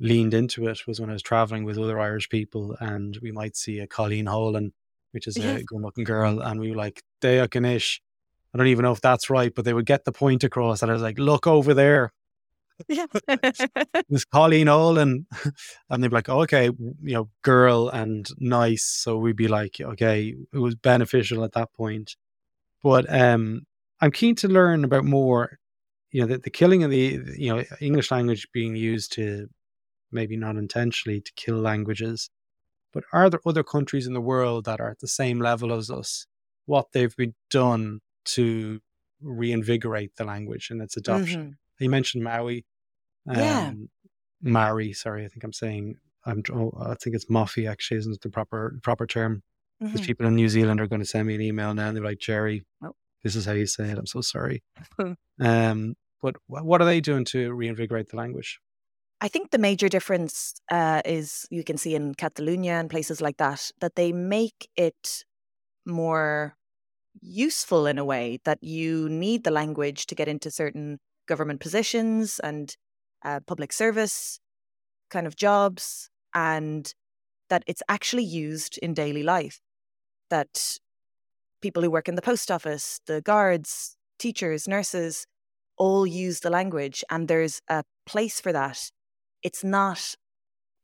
leaned 0.00 0.34
into 0.34 0.66
it 0.66 0.86
was 0.86 1.00
when 1.00 1.10
I 1.10 1.12
was 1.12 1.22
traveling 1.22 1.64
with 1.64 1.78
other 1.78 2.00
Irish 2.00 2.28
people 2.28 2.76
and 2.80 3.16
we 3.22 3.30
might 3.30 3.56
see 3.56 3.78
a 3.78 3.86
Colleen 3.86 4.26
Holan 4.26 4.72
which 5.12 5.26
is 5.26 5.36
a 5.36 5.62
good 5.62 5.80
looking 5.80 6.04
girl. 6.04 6.40
And 6.40 6.58
we 6.58 6.70
were 6.70 6.76
like, 6.76 7.02
Dea 7.20 7.46
Ganesh. 7.46 8.00
I 8.52 8.58
don't 8.58 8.66
even 8.66 8.82
know 8.82 8.92
if 8.92 9.00
that's 9.00 9.30
right, 9.30 9.54
but 9.54 9.64
they 9.64 9.72
would 9.72 9.86
get 9.86 10.04
the 10.04 10.12
point 10.12 10.44
across. 10.44 10.82
And 10.82 10.90
I 10.90 10.94
was 10.94 11.02
like, 11.02 11.18
look 11.18 11.46
over 11.46 11.72
there. 11.72 12.12
Yeah. 12.88 13.06
Miss 14.08 14.24
Colleen 14.32 14.68
Olin. 14.68 15.26
And 15.90 16.02
they'd 16.02 16.08
be 16.08 16.14
like, 16.14 16.28
oh, 16.28 16.42
okay, 16.42 16.66
you 16.66 17.14
know, 17.14 17.28
girl 17.42 17.88
and 17.88 18.26
nice. 18.38 18.84
So 18.84 19.18
we'd 19.18 19.36
be 19.36 19.48
like, 19.48 19.76
okay, 19.80 20.34
it 20.52 20.58
was 20.58 20.74
beneficial 20.74 21.44
at 21.44 21.52
that 21.52 21.72
point. 21.72 22.16
But 22.82 23.12
um, 23.12 23.62
I'm 24.00 24.10
keen 24.10 24.34
to 24.36 24.48
learn 24.48 24.84
about 24.84 25.04
more, 25.04 25.58
you 26.10 26.20
know, 26.20 26.26
the, 26.26 26.38
the 26.38 26.50
killing 26.50 26.82
of 26.82 26.90
the, 26.90 27.20
you 27.36 27.54
know, 27.54 27.64
English 27.80 28.10
language 28.10 28.48
being 28.52 28.76
used 28.76 29.12
to 29.14 29.48
maybe 30.10 30.36
not 30.36 30.56
intentionally 30.56 31.20
to 31.20 31.32
kill 31.36 31.56
languages 31.56 32.28
but 32.92 33.04
are 33.12 33.30
there 33.30 33.40
other 33.46 33.62
countries 33.62 34.06
in 34.06 34.12
the 34.12 34.20
world 34.20 34.66
that 34.66 34.80
are 34.80 34.90
at 34.90 35.00
the 35.00 35.08
same 35.08 35.40
level 35.40 35.72
as 35.72 35.90
us? 35.90 36.26
What 36.66 36.92
they've 36.92 37.16
been 37.16 37.34
done 37.50 38.00
to 38.26 38.80
reinvigorate 39.20 40.16
the 40.16 40.24
language 40.24 40.68
and 40.70 40.82
its 40.82 40.96
adoption? 40.96 41.40
Mm-hmm. 41.40 41.52
You 41.82 41.90
mentioned 41.90 42.24
Maui. 42.24 42.64
Um, 43.28 43.36
yeah. 43.36 43.72
Maori, 44.40 44.92
sorry, 44.92 45.24
I 45.24 45.28
think 45.28 45.44
I'm 45.44 45.52
saying 45.52 45.96
I'm. 46.26 46.42
Oh, 46.52 46.72
I 46.80 46.94
think 46.94 47.14
it's 47.14 47.26
Moffy 47.26 47.70
actually, 47.70 47.98
isn't 47.98 48.20
the 48.20 48.30
proper 48.30 48.78
proper 48.82 49.06
term? 49.06 49.42
Because 49.80 50.00
mm-hmm. 50.00 50.06
people 50.06 50.26
in 50.26 50.34
New 50.34 50.48
Zealand 50.48 50.80
are 50.80 50.86
going 50.86 51.00
to 51.00 51.06
send 51.06 51.26
me 51.26 51.34
an 51.34 51.40
email 51.40 51.74
now, 51.74 51.88
and 51.88 51.96
they're 51.96 52.04
like, 52.04 52.18
"Gerry, 52.18 52.64
oh. 52.84 52.94
this 53.22 53.36
is 53.36 53.46
how 53.46 53.52
you 53.52 53.66
say 53.66 53.84
it." 53.90 53.98
I'm 53.98 54.06
so 54.06 54.20
sorry. 54.20 54.62
um, 55.40 55.94
but 56.20 56.36
what 56.46 56.80
are 56.80 56.84
they 56.84 57.00
doing 57.00 57.24
to 57.26 57.52
reinvigorate 57.52 58.08
the 58.08 58.16
language? 58.16 58.60
I 59.20 59.28
think 59.28 59.50
the 59.50 59.58
major 59.58 59.88
difference 59.88 60.54
uh, 60.70 61.02
is 61.04 61.46
you 61.50 61.64
can 61.64 61.76
see 61.76 61.94
in 61.94 62.14
Catalonia 62.14 62.74
and 62.74 62.90
places 62.90 63.20
like 63.20 63.36
that 63.36 63.70
that 63.80 63.94
they 63.96 64.12
make 64.12 64.68
it 64.76 65.24
more 65.86 66.56
useful 67.20 67.86
in 67.86 67.98
a 67.98 68.04
way 68.04 68.40
that 68.44 68.62
you 68.62 69.08
need 69.08 69.44
the 69.44 69.50
language 69.50 70.06
to 70.06 70.14
get 70.14 70.28
into 70.28 70.50
certain 70.50 70.98
government 71.26 71.60
positions 71.60 72.38
and 72.40 72.76
uh, 73.24 73.40
public 73.46 73.72
service 73.72 74.40
kind 75.10 75.26
of 75.26 75.36
jobs, 75.36 76.10
and 76.34 76.94
that 77.48 77.62
it's 77.66 77.82
actually 77.88 78.24
used 78.24 78.78
in 78.78 78.94
daily 78.94 79.22
life. 79.22 79.60
That 80.30 80.78
people 81.60 81.82
who 81.82 81.90
work 81.90 82.08
in 82.08 82.14
the 82.14 82.22
post 82.22 82.50
office, 82.50 83.00
the 83.06 83.20
guards, 83.20 83.96
teachers, 84.18 84.66
nurses, 84.66 85.26
all 85.76 86.06
use 86.06 86.40
the 86.40 86.50
language, 86.50 87.04
and 87.10 87.28
there's 87.28 87.60
a 87.68 87.84
place 88.06 88.40
for 88.40 88.52
that 88.52 88.90
it's 89.42 89.64
not 89.64 90.14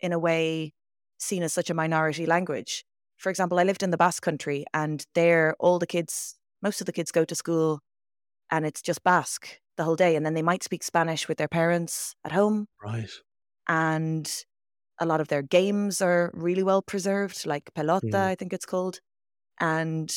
in 0.01 0.12
a 0.12 0.18
way 0.18 0.72
seen 1.18 1.42
as 1.42 1.53
such 1.53 1.70
a 1.70 1.74
minority 1.74 2.27
language. 2.27 2.85
for 3.16 3.31
example, 3.31 3.59
I 3.59 3.64
lived 3.64 3.83
in 3.83 3.90
the 3.90 3.96
Basque 3.96 4.22
country 4.22 4.64
and 4.72 5.05
there 5.16 5.57
all 5.59 5.81
the 5.81 5.88
kids, 5.88 6.37
most 6.62 6.81
of 6.81 6.87
the 6.87 6.92
kids 6.92 7.11
go 7.11 7.24
to 7.24 7.35
school 7.35 7.81
and 8.48 8.64
it's 8.64 8.81
just 8.81 9.03
Basque 9.03 9.59
the 9.78 9.84
whole 9.84 9.96
day. 9.96 10.14
And 10.16 10.26
then 10.26 10.34
they 10.34 10.42
might 10.42 10.62
speak 10.62 10.82
Spanish 10.82 11.26
with 11.28 11.38
their 11.38 11.48
parents 11.48 12.14
at 12.24 12.32
home. 12.32 12.66
Right. 12.84 13.10
And 13.66 14.30
a 14.98 15.06
lot 15.06 15.20
of 15.22 15.28
their 15.28 15.42
games 15.42 16.02
are 16.02 16.30
really 16.34 16.62
well 16.62 16.82
preserved, 16.82 17.46
like 17.46 17.72
pelota, 17.74 18.10
Mm. 18.10 18.14
I 18.32 18.34
think 18.34 18.52
it's 18.52 18.66
called. 18.66 19.00
And 19.58 20.14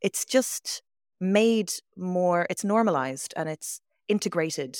it's 0.00 0.24
just 0.24 0.82
made 1.20 1.70
more, 1.96 2.46
it's 2.48 2.64
normalized 2.64 3.34
and 3.36 3.48
it's 3.48 3.80
integrated 4.08 4.76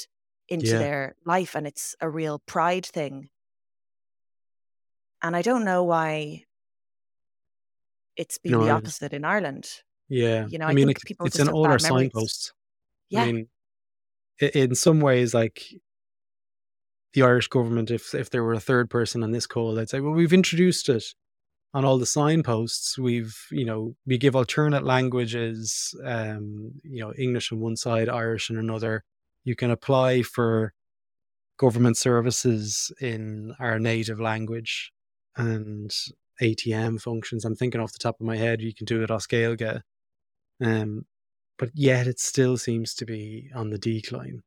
into 0.48 0.66
Yeah. 0.68 0.78
their 0.78 1.16
life 1.24 1.54
and 1.54 1.66
it's 1.66 1.94
a 2.00 2.08
real 2.08 2.38
pride 2.46 2.86
thing. 2.86 3.28
And 5.22 5.34
I 5.34 5.42
don't 5.42 5.64
know 5.64 5.82
why 5.82 6.44
it's 8.16 8.38
been 8.38 8.52
No, 8.52 8.64
the 8.64 8.70
opposite 8.70 9.12
in 9.12 9.24
Ireland. 9.24 9.82
Yeah. 10.08 10.46
You 10.46 10.58
know, 10.58 10.66
I 10.66 10.74
mean, 10.74 10.86
think 10.86 10.98
it- 10.98 11.04
people 11.06 11.26
it's 11.26 11.34
just 11.36 11.40
in 11.40 11.46
have 11.48 11.54
all 11.54 11.66
our 11.66 11.78
signposts. 11.78 12.52
Yeah. 13.08 13.22
I 13.22 13.32
mean, 13.32 13.48
in 14.40 14.74
some 14.74 15.00
ways, 15.00 15.34
like 15.34 15.62
the 17.14 17.22
Irish 17.22 17.48
government, 17.48 17.90
if 17.90 18.14
if 18.14 18.30
there 18.30 18.44
were 18.44 18.52
a 18.54 18.60
third 18.60 18.90
person 18.90 19.22
on 19.22 19.32
this 19.32 19.46
call, 19.46 19.74
they'd 19.74 19.88
say, 19.88 20.00
"Well, 20.00 20.12
we've 20.12 20.32
introduced 20.32 20.88
it 20.88 21.04
on 21.74 21.84
all 21.84 21.98
the 21.98 22.06
signposts. 22.06 22.98
We've, 22.98 23.36
you 23.50 23.64
know, 23.66 23.94
we 24.06 24.18
give 24.18 24.34
alternate 24.34 24.84
languages. 24.84 25.94
Um, 26.04 26.72
you 26.82 27.00
know, 27.00 27.12
English 27.18 27.52
on 27.52 27.60
one 27.60 27.76
side, 27.76 28.08
Irish 28.08 28.50
on 28.50 28.56
another. 28.56 29.04
You 29.44 29.54
can 29.56 29.70
apply 29.70 30.22
for 30.22 30.72
government 31.58 31.96
services 31.96 32.92
in 33.00 33.54
our 33.58 33.78
native 33.78 34.20
language 34.20 34.92
and 35.36 35.94
ATM 36.40 37.00
functions. 37.00 37.44
I'm 37.44 37.56
thinking 37.56 37.80
off 37.80 37.92
the 37.92 37.98
top 37.98 38.20
of 38.20 38.26
my 38.26 38.36
head, 38.36 38.60
you 38.62 38.74
can 38.74 38.86
do 38.86 39.02
it 39.02 39.10
as 39.10 39.26
Gaeilge. 39.26 39.82
Um, 40.62 41.04
but 41.58 41.70
yet 41.74 42.06
it 42.06 42.18
still 42.20 42.56
seems 42.56 42.94
to 42.94 43.04
be 43.04 43.50
on 43.54 43.70
the 43.70 43.78
decline. 43.78 44.42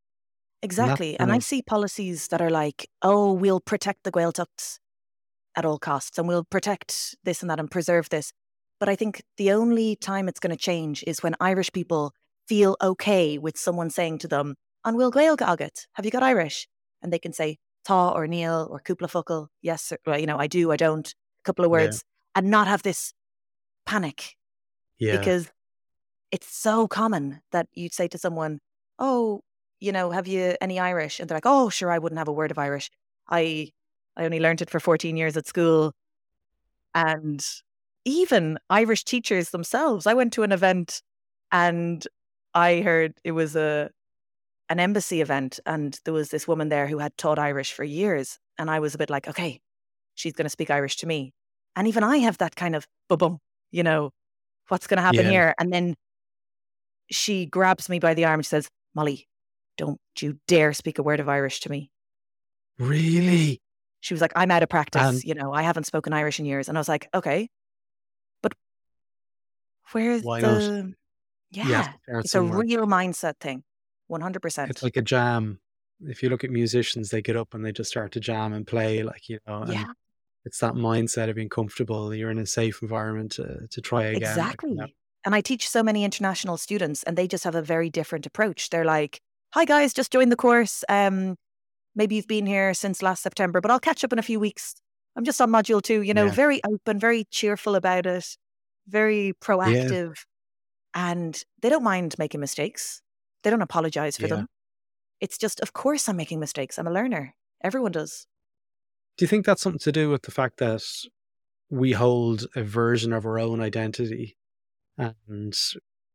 Exactly. 0.62 1.12
kind 1.18 1.22
And 1.22 1.32
I 1.32 1.40
see 1.40 1.62
policies 1.62 2.28
that 2.28 2.42
are 2.42 2.50
like, 2.50 2.90
oh, 3.02 3.32
we'll 3.34 3.62
protect 3.62 4.04
the 4.04 4.12
Gaeltacht 4.12 4.80
at 5.56 5.66
all 5.66 5.80
costs 5.80 6.18
and 6.18 6.28
we'll 6.28 6.44
protect 6.44 7.16
this 7.24 7.42
and 7.42 7.50
that 7.50 7.60
and 7.60 7.72
preserve 7.72 8.10
this. 8.10 8.32
But 8.80 8.90
I 8.90 8.96
think 8.96 9.24
the 9.38 9.52
only 9.52 9.96
time 9.96 10.28
it's 10.28 10.40
going 10.40 10.56
to 10.56 10.62
change 10.62 11.04
is 11.08 11.24
when 11.24 11.36
Irish 11.40 11.72
people 11.72 12.14
feel 12.48 12.78
okay 12.82 13.38
with 13.38 13.58
someone 13.58 13.90
saying 13.90 14.20
to 14.20 14.28
them, 14.28 14.56
An 14.86 14.96
bhfuil 14.96 15.12
Gaeilge 15.12 15.46
agat, 15.46 15.88
have 15.94 16.06
you 16.06 16.12
got 16.12 16.24
Irish? 16.24 16.68
And 17.02 17.12
they 17.14 17.20
can 17.20 17.34
say 17.34 17.58
Tá 17.88 18.14
or 18.14 18.28
Níl 18.28 18.70
or 18.70 18.80
cúpla 18.82 19.10
focal, 19.10 19.50
yes, 19.62 19.92
or, 19.92 20.00
well, 20.06 20.20
you 20.20 20.26
know, 20.26 20.38
I 20.38 20.48
do, 20.48 20.72
I 20.72 20.78
don't, 20.78 21.08
a 21.08 21.44
couple 21.44 21.66
of 21.66 21.72
Yeah. 21.72 21.78
words, 21.86 22.04
and 22.36 22.50
not 22.50 22.68
have 22.68 22.84
this 22.84 23.14
panic 23.86 24.36
Yeah. 24.98 25.18
because 25.18 25.50
it's 26.32 26.48
so 26.48 26.88
common 26.88 27.42
that 27.52 27.68
you'd 27.74 27.94
say 27.94 28.08
to 28.10 28.18
someone, 28.18 28.60
"Oh, 29.00 29.42
you 29.80 29.92
know, 29.92 30.12
have 30.12 30.28
you 30.28 30.56
any 30.62 30.80
Irish?" 30.80 31.20
And 31.20 31.30
they're 31.30 31.38
like, 31.38 31.46
"Oh, 31.46 31.70
sure, 31.70 31.92
I 31.92 32.00
wouldn't 32.00 32.20
have 32.20 32.28
a 32.28 32.34
word 32.34 32.52
of 32.52 32.58
Irish. 32.60 32.90
I 33.30 33.72
I 34.18 34.26
only 34.26 34.40
learned 34.40 34.62
it 34.62 34.70
for 34.70 34.80
14 34.80 35.18
years 35.18 35.38
at 35.38 35.48
school." 35.48 35.94
And 36.96 37.46
even 38.06 38.58
Irish 38.70 39.04
teachers 39.04 39.52
themselves, 39.52 40.08
I 40.08 40.14
went 40.14 40.34
to 40.34 40.44
an 40.44 40.52
event 40.52 41.02
and 41.52 42.06
I 42.54 42.82
heard 42.82 43.14
it 43.24 43.32
was 43.32 43.56
a 43.56 43.90
an 44.70 44.80
embassy 44.80 45.22
event 45.22 45.60
and 45.66 46.00
there 46.06 46.14
was 46.14 46.30
this 46.32 46.48
woman 46.48 46.70
there 46.70 46.88
who 46.88 47.00
had 47.00 47.18
taught 47.18 47.40
Irish 47.40 47.74
for 47.74 47.84
years 47.86 48.40
and 48.60 48.72
I 48.72 48.80
was 48.80 48.96
a 48.96 49.00
bit 49.00 49.10
like, 49.12 49.28
"Okay, 49.28 49.62
she's 50.16 50.34
going 50.34 50.46
to 50.46 50.50
speak 50.52 50.72
Irish 50.72 50.98
to 51.00 51.08
me." 51.08 51.34
And 51.78 51.88
even 51.88 52.04
I 52.04 52.18
have 52.20 52.40
that 52.40 52.56
kind 52.58 52.76
of 52.76 52.88
bum, 53.10 53.40
you 53.72 53.84
know, 53.84 54.12
what's 54.70 54.88
going 54.88 54.98
to 55.00 55.04
happen 55.04 55.26
Yeah. 55.26 55.32
here? 55.32 55.56
And 55.60 55.74
then 55.74 55.96
she 57.12 57.46
grabs 57.46 57.90
me 57.90 58.00
by 58.00 58.14
the 58.14 58.26
arm 58.26 58.36
and 58.40 58.46
she 58.46 58.50
says, 58.50 58.68
Mollie, 58.96 59.28
don't 59.78 60.00
you 60.20 60.40
dare 60.48 60.74
speak 60.74 61.00
a 61.00 61.04
word 61.04 61.20
of 61.20 61.30
Irish 61.30 61.62
to 61.62 61.70
me. 61.72 61.90
really? 62.78 63.62
She 64.02 64.14
was 64.14 64.22
like, 64.22 64.32
I'm 64.36 64.50
out 64.52 64.64
of 64.64 64.70
practice. 64.70 65.26
You 65.26 65.34
know, 65.36 65.52
I 65.52 65.62
haven't 65.62 65.84
spoken 65.86 66.14
Irish 66.14 66.40
in 66.40 66.46
years. 66.46 66.70
And 66.70 66.78
I 66.78 66.80
was 66.80 66.88
like, 66.88 67.10
okay. 67.14 67.50
But 68.42 68.54
where's 69.92 70.24
not? 70.24 70.42
the. 70.42 70.94
You 71.52 71.64
Yeah. 71.64 71.82
have 71.82 71.86
to 71.86 72.00
start 72.04 72.26
It's 72.26 72.36
a 72.36 72.42
real 72.42 72.86
mindset 72.86 73.34
thing. 73.42 73.64
100%. 74.10 74.70
It's 74.70 74.84
like 74.84 74.96
a 74.98 75.02
jam. 75.02 75.60
If 76.02 76.24
you 76.24 76.30
look 76.30 76.44
at 76.46 76.50
musicians, 76.50 77.10
they 77.10 77.22
get 77.22 77.36
up 77.36 77.54
and 77.54 77.66
they 77.66 77.72
just 77.74 77.90
start 77.90 78.14
to 78.14 78.20
jam 78.22 78.54
and 78.54 78.66
play, 78.66 79.04
like 79.04 79.28
you 79.28 79.40
know. 79.46 79.66
Yeah, 79.68 79.86
it's 80.46 80.60
that 80.60 80.76
mindset 80.76 81.30
of 81.30 81.36
being 81.36 81.50
comfortable. 81.50 82.16
You're 82.16 82.32
in 82.32 82.40
a 82.40 82.46
safe 82.46 82.82
environment 82.82 83.34
to 83.34 83.68
to 83.70 83.82
try 83.82 84.04
again. 84.04 84.22
like, 84.22 84.30
exactly. 84.30 84.70
you 84.70 84.76
know. 84.78 84.88
And 85.26 85.36
I 85.36 85.42
teach 85.42 85.68
so 85.70 85.84
many 85.84 86.04
international 86.04 86.58
students, 86.58 87.04
and 87.04 87.18
they 87.18 87.28
just 87.28 87.44
have 87.44 87.56
a 87.56 87.62
very 87.62 87.90
different 87.90 88.26
approach. 88.26 88.70
They're 88.70 88.86
like, 88.86 89.22
"Hi 89.54 89.66
guys, 89.66 89.94
just 89.94 90.12
joined 90.12 90.32
the 90.32 90.36
course. 90.38 90.84
Um, 90.90 91.36
maybe 91.96 92.16
you've 92.16 92.28
been 92.28 92.46
here 92.48 92.74
since 92.74 93.02
last 93.04 93.24
September, 93.24 93.62
but 93.62 93.72
I'll 93.72 93.80
catch 93.82 94.04
up 94.04 94.14
in 94.14 94.20
a 94.20 94.24
few 94.24 94.40
weeks. 94.40 94.76
I'm 95.16 95.26
just 95.26 95.42
on 95.42 95.52
module 95.52 95.82
two. 95.82 96.02
You 96.04 96.14
know, 96.16 96.28
Yeah. 96.28 96.32
very 96.32 96.62
open, 96.66 97.00
very 97.00 97.26
cheerful 97.32 97.76
about 97.76 98.06
it, 98.06 98.38
very 98.88 99.34
proactive, 99.42 100.26
and 100.96 101.44
they 101.62 101.70
don't 101.70 101.84
mind 101.84 102.16
making 102.20 102.42
mistakes. 102.42 103.02
They 103.44 103.50
don't 103.52 103.62
apologize 103.64 104.18
for 104.18 104.28
Yeah. 104.28 104.36
them. 104.38 104.48
It's 105.22 105.38
just, 105.40 105.62
of 105.62 105.74
course, 105.74 106.10
I'm 106.10 106.18
making 106.18 106.40
mistakes. 106.42 106.80
I'm 106.80 106.88
a 106.88 106.92
learner. 106.92 107.36
Everyone 107.64 107.92
does. 107.94 108.28
Do 109.18 109.26
you 109.26 109.30
think 109.30 109.46
that's 109.46 109.62
something 109.62 109.80
to 109.80 109.92
do 109.92 110.10
with 110.10 110.24
the 110.24 110.32
fact 110.32 110.58
that 110.60 110.84
we 111.70 111.94
hold 111.94 112.48
a 112.56 112.64
version 112.64 113.14
of 113.14 113.26
our 113.28 113.40
own 113.40 113.62
identity 113.62 114.38
and 115.00 115.56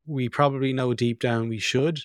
we 0.06 0.28
probably 0.28 0.72
know 0.72 0.94
deep 0.94 1.18
down 1.20 1.48
we 1.48 1.58
should? 1.58 2.00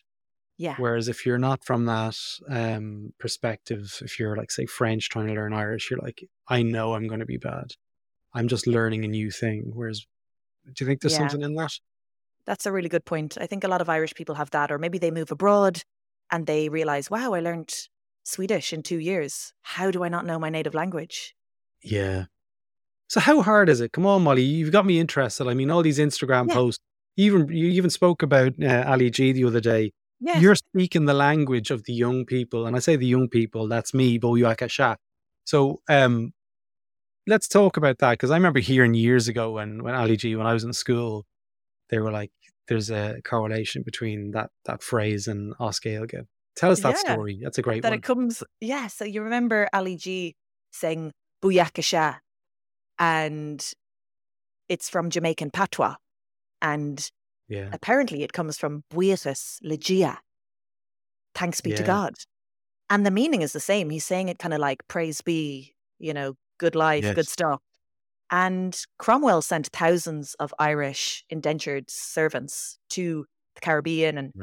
Yeah, 0.57 0.75
Whereas 0.77 1.07
if 1.07 1.25
you're 1.25 1.37
not 1.37 1.63
from 1.63 1.85
that 1.85 2.17
um, 2.49 3.13
perspective, 3.17 3.97
if 4.01 4.19
you're 4.19 4.35
like, 4.35 4.51
say, 4.51 4.65
French 4.65 5.07
trying 5.09 5.27
to 5.27 5.33
learn 5.33 5.53
Irish, 5.53 5.89
you're 5.89 5.99
like, 5.99 6.23
I 6.49 6.63
know 6.63 6.95
I'm 6.95 7.07
going 7.07 7.21
to 7.21 7.25
be 7.25 7.37
bad. 7.37 7.71
I'm 8.33 8.49
just 8.49 8.67
learning 8.67 9.05
a 9.05 9.07
new 9.07 9.31
thing. 9.31 9.71
Whereas, 9.73 10.05
do 10.65 10.73
you 10.83 10.85
think 10.85 11.01
there's 11.01 11.13
Yeah. 11.13 11.19
something 11.19 11.41
in 11.41 11.55
that? 11.55 11.71
That's 12.45 12.65
a 12.65 12.73
really 12.73 12.89
good 12.89 13.05
point. 13.05 13.37
I 13.39 13.47
think 13.47 13.63
a 13.63 13.69
lot 13.69 13.81
of 13.81 13.89
Irish 13.89 14.13
people 14.15 14.35
have 14.35 14.49
that, 14.51 14.71
or 14.71 14.77
maybe 14.77 14.97
they 14.97 15.11
move 15.11 15.31
abroad 15.31 15.81
and 16.31 16.45
they 16.45 16.67
realize, 16.67 17.09
wow, 17.09 17.33
I 17.33 17.39
learned 17.39 17.73
Swedish 18.23 18.73
in 18.73 18.83
two 18.83 18.99
years. 18.99 19.53
How 19.61 19.91
do 19.91 20.03
I 20.03 20.09
not 20.09 20.25
know 20.25 20.39
my 20.39 20.49
native 20.49 20.73
language? 20.73 21.35
Yeah. 21.81 22.25
So 23.09 23.19
how 23.19 23.41
hard 23.41 23.69
is 23.69 23.81
it? 23.81 23.91
Come 23.91 24.05
on, 24.05 24.23
Mollie, 24.23 24.43
you've 24.43 24.71
got 24.71 24.85
me 24.85 24.99
interested. 24.99 25.47
I 25.47 25.53
mean, 25.55 25.69
all 25.71 25.81
these 25.81 25.99
Instagram 25.99 26.47
Yeah. 26.47 26.53
posts. 26.53 26.83
Even 27.17 27.49
you 27.49 27.67
even 27.67 27.89
spoke 27.89 28.21
about 28.23 28.53
uh, 28.63 28.83
Ali 28.87 29.09
G 29.09 29.33
the 29.33 29.43
other 29.43 29.59
day. 29.59 29.91
Yeah. 30.21 30.39
You're 30.39 30.55
speaking 30.55 31.05
the 31.05 31.13
language 31.13 31.71
of 31.71 31.83
the 31.83 31.93
young 31.93 32.25
people, 32.25 32.65
and 32.65 32.75
I 32.75 32.79
say 32.79 32.95
the 32.95 33.05
young 33.07 33.27
people. 33.27 33.67
That's 33.67 33.93
me, 33.93 34.19
Booyakasha. 34.19 34.95
So, 35.45 35.81
um, 35.89 36.33
let's 37.27 37.47
talk 37.47 37.77
about 37.77 37.97
that 37.99 38.11
because 38.11 38.31
I 38.31 38.35
remember 38.35 38.59
hearing 38.59 38.93
years 38.93 39.27
ago 39.27 39.51
when 39.53 39.83
when 39.83 39.95
Ali 39.95 40.15
G 40.17 40.35
when 40.35 40.45
I 40.47 40.53
was 40.53 40.63
in 40.63 40.71
school, 40.73 41.25
they 41.89 41.99
were 41.99 42.11
like, 42.11 42.31
"There's 42.67 42.89
a 42.91 43.19
correlation 43.23 43.81
between 43.83 44.31
that 44.31 44.51
that 44.65 44.81
phrase 44.83 45.27
and 45.27 45.53
Oscar 45.59 45.89
as 45.89 45.95
Gaeilge." 45.99 46.25
Tell 46.55 46.71
us 46.71 46.81
that 46.81 46.95
Yeah. 47.03 47.13
story. 47.13 47.39
That's 47.41 47.57
a 47.57 47.61
great 47.61 47.81
that 47.81 47.89
one. 47.91 47.99
it 47.99 48.03
comes, 48.03 48.43
yeah. 48.61 48.87
So 48.87 49.03
you 49.05 49.23
remember 49.23 49.67
Ali 49.73 49.95
G 49.97 50.35
saying 50.71 51.11
Booyakasha, 51.41 52.19
and 52.99 53.73
it's 54.67 54.89
from 54.89 55.09
Jamaican 55.09 55.51
patois. 55.51 55.95
And 56.61 57.09
yeah, 57.47 57.69
apparently 57.73 58.23
it 58.23 58.33
comes 58.33 58.57
from 58.57 58.83
Buíochas 58.91 59.59
le 59.63 59.77
Dia. 59.77 60.19
Thanks 61.35 61.61
be 61.61 61.73
to 61.73 61.83
God. 61.83 62.13
And 62.89 63.05
the 63.05 63.11
meaning 63.11 63.41
is 63.41 63.53
the 63.53 63.59
same. 63.59 63.89
He's 63.89 64.05
saying 64.05 64.29
it 64.29 64.39
kind 64.39 64.53
of 64.53 64.59
like 64.59 64.87
praise 64.87 65.21
be, 65.21 65.75
you 65.99 66.13
know, 66.13 66.35
good 66.59 66.75
life, 66.75 67.13
good 67.13 67.27
stuff. 67.27 67.61
And 68.31 68.79
Cromwell 68.99 69.41
sent 69.41 69.67
thousands 69.69 70.35
of 70.35 70.53
Irish 70.59 71.25
indentured 71.29 71.89
servants 71.89 72.79
to 72.91 73.25
the 73.55 73.61
Caribbean 73.61 74.17
and, 74.17 74.33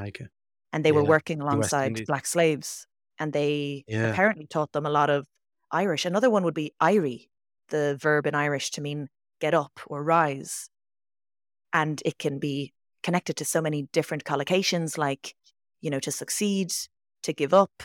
and 0.73 0.85
they 0.85 0.92
were 0.92 1.05
working 1.05 1.40
alongside 1.40 2.01
black 2.07 2.27
slaves. 2.27 2.87
And 3.19 3.33
they 3.33 3.85
Yeah. 3.88 4.11
apparently 4.11 4.47
taught 4.47 4.73
them 4.73 4.87
a 4.87 4.90
lot 4.90 5.11
of 5.11 5.27
Irish. 5.73 6.05
Another 6.05 6.31
one 6.31 6.45
would 6.45 6.55
be 6.55 6.73
Irie, 6.83 7.29
the 7.69 7.97
verb 8.01 8.27
in 8.27 8.35
Irish 8.35 8.71
to 8.73 8.81
mean 8.81 9.09
get 9.41 9.55
up 9.55 9.81
or 9.87 10.03
rise. 10.03 10.69
And 11.73 12.01
it 12.05 12.19
can 12.19 12.39
be 12.39 12.73
connected 13.03 13.37
to 13.37 13.45
so 13.45 13.61
many 13.61 13.89
different 13.93 14.25
collocations, 14.25 14.97
like, 14.99 15.35
you 15.81 15.91
know, 15.91 16.01
to 16.01 16.11
succeed, 16.11 16.73
to 17.23 17.33
give 17.33 17.53
up, 17.53 17.83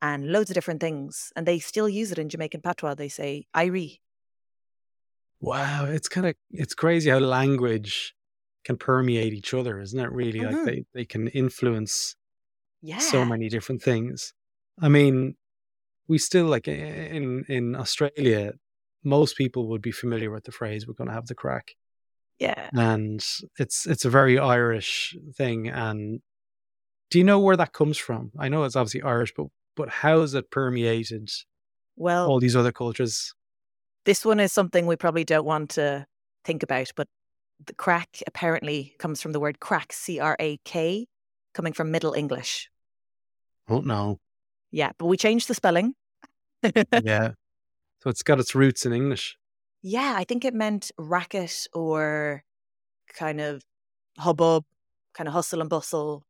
and 0.00 0.30
loads 0.30 0.50
of 0.50 0.54
different 0.54 0.80
things. 0.80 1.32
And 1.34 1.46
they 1.46 1.58
still 1.58 1.88
use 1.88 2.12
it 2.12 2.18
in 2.18 2.28
Jamaican 2.28 2.60
patois. 2.62 2.94
They 2.94 3.08
say 3.08 3.46
Irie. 3.54 3.98
Wow, 5.40 5.86
it's 5.86 6.08
kind 6.08 6.26
of 6.26 6.34
it's 6.50 6.74
crazy 6.74 7.10
how 7.10 7.18
language 7.18 8.14
can 8.64 8.76
permeate 8.76 9.32
each 9.32 9.54
other, 9.54 9.80
isn't 9.80 9.98
it? 9.98 10.10
Really, 10.10 10.40
Mhm. 10.40 10.52
like 10.52 10.64
they 10.64 10.84
they 10.94 11.04
can 11.04 11.28
influence 11.28 12.16
Yeah. 12.82 12.98
so 12.98 13.24
many 13.24 13.48
different 13.48 13.82
things. 13.82 14.34
I 14.80 14.88
mean, 14.88 15.36
we 16.08 16.18
still 16.18 16.46
like 16.46 16.68
in 16.68 17.44
in 17.48 17.76
Australia, 17.76 18.52
most 19.04 19.36
people 19.36 19.68
would 19.68 19.82
be 19.82 19.92
familiar 19.92 20.30
with 20.30 20.44
the 20.44 20.52
phrase 20.52 20.86
"we're 20.86 20.94
going 20.94 21.08
to 21.08 21.14
have 21.14 21.26
the 21.26 21.34
crack," 21.34 21.76
Yeah. 22.38 22.70
and 22.74 23.24
it's 23.58 23.86
it's 23.86 24.04
a 24.04 24.10
very 24.10 24.38
Irish 24.38 25.16
thing. 25.36 25.68
And 25.68 26.20
do 27.10 27.18
you 27.18 27.24
know 27.24 27.40
where 27.40 27.56
that 27.56 27.72
comes 27.72 27.98
from? 27.98 28.32
I 28.38 28.48
know 28.48 28.64
it's 28.64 28.76
obviously 28.76 29.02
Irish, 29.02 29.32
but 29.36 29.48
but 29.76 29.88
how 29.90 30.20
has 30.22 30.34
it 30.34 30.50
permeated 30.50 31.30
Well, 31.96 32.28
all 32.28 32.40
these 32.40 32.56
other 32.56 32.72
cultures? 32.72 33.34
this 34.04 34.24
one 34.24 34.40
is 34.40 34.52
something 34.52 34.86
we 34.86 34.96
probably 34.96 35.24
don't 35.24 35.44
want 35.46 35.70
to 35.70 36.06
think 36.44 36.62
about, 36.62 36.90
but 36.96 37.08
the 37.66 37.74
crack 37.74 38.22
apparently 38.26 38.94
comes 38.98 39.20
from 39.22 39.32
the 39.32 39.40
word 39.40 39.60
crack, 39.60 39.92
C 39.92 40.18
R 40.20 40.36
A 40.40 40.58
K, 40.64 41.06
coming 41.54 41.72
from 41.74 41.90
Middle 41.90 42.14
English. 42.14 42.70
Oh 43.68 43.80
no, 43.80 44.20
Yeah, 44.70 44.92
but 44.98 45.06
we 45.06 45.16
changed 45.16 45.48
the 45.48 45.54
spelling. 45.54 45.94
yeah. 47.02 47.32
So 48.02 48.10
it's 48.10 48.22
got 48.22 48.38
its 48.40 48.54
roots 48.54 48.86
in 48.86 48.92
English. 48.92 49.36
Yeah, 49.82 50.14
I 50.16 50.24
think 50.24 50.44
it 50.44 50.54
meant 50.54 50.90
racket 50.98 51.66
or 51.72 52.44
kind 53.14 53.40
of 53.40 53.62
hubbub, 54.18 54.64
kind 55.14 55.28
of 55.28 55.34
hustle 55.34 55.60
and 55.60 55.70
bustle, 55.70 56.24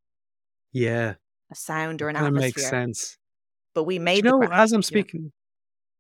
Yeah, 0.73 1.15
a 1.51 1.55
sound 1.55 2.03
or 2.03 2.09
an 2.09 2.17
atmosphere. 2.17 2.41
makes 2.41 2.69
sense. 2.69 3.17
But 3.75 3.85
we 3.85 3.99
made 3.99 4.25
you 4.25 4.31
know, 4.31 4.43
as 4.43 4.73
I'm 4.73 4.79
yeah. 4.81 4.83
speaking, 4.83 5.33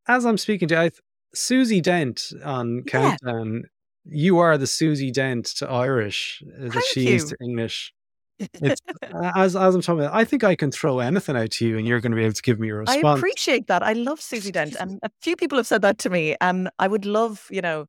as 0.07 0.25
I'm 0.27 0.37
speaking 0.39 0.69
to 0.69 0.75
you, 0.75 0.81
I, 0.83 0.91
Susie 1.35 1.81
Dent 1.81 2.33
on 2.45 2.83
Yeah. 2.87 3.17
Countdown, 3.21 3.65
you 4.05 4.39
are 4.39 4.57
the 4.59 4.67
Susie 4.67 5.11
Dent 5.11 5.47
to 5.59 5.69
Irish 5.71 6.43
uh, 6.47 6.65
that 6.65 6.73
Thank 6.73 6.85
she 6.87 7.09
is 7.09 7.25
you. 7.25 7.29
to 7.31 7.37
English. 7.45 7.93
It's 8.39 8.81
as 9.13 9.57
as 9.57 9.75
I'm 9.75 9.83
talking 9.83 10.01
about, 10.01 10.15
I 10.15 10.25
think 10.25 10.45
I 10.45 10.55
can 10.55 10.71
throw 10.71 11.01
anything 11.01 11.37
out 11.37 11.51
to 11.53 11.67
you, 11.67 11.79
and 11.79 11.87
you're 11.87 12.01
going 12.01 12.13
to 12.13 12.17
be 12.17 12.25
able 12.25 12.35
to 12.35 12.43
give 12.43 12.61
me 12.61 12.71
a 12.71 12.75
response. 12.75 13.05
I 13.05 13.17
appreciate 13.17 13.67
that. 13.67 13.83
I 13.83 13.95
love 13.95 14.21
Susie 14.21 14.53
Dent, 14.53 14.77
and 14.81 14.99
a 15.03 15.11
few 15.21 15.37
people 15.37 15.59
have 15.59 15.67
said 15.67 15.83
that 15.83 15.99
to 15.99 16.11
me, 16.11 16.37
and 16.41 16.71
I 16.79 16.89
would 16.89 17.05
love, 17.05 17.47
you 17.51 17.61
know, 17.61 17.87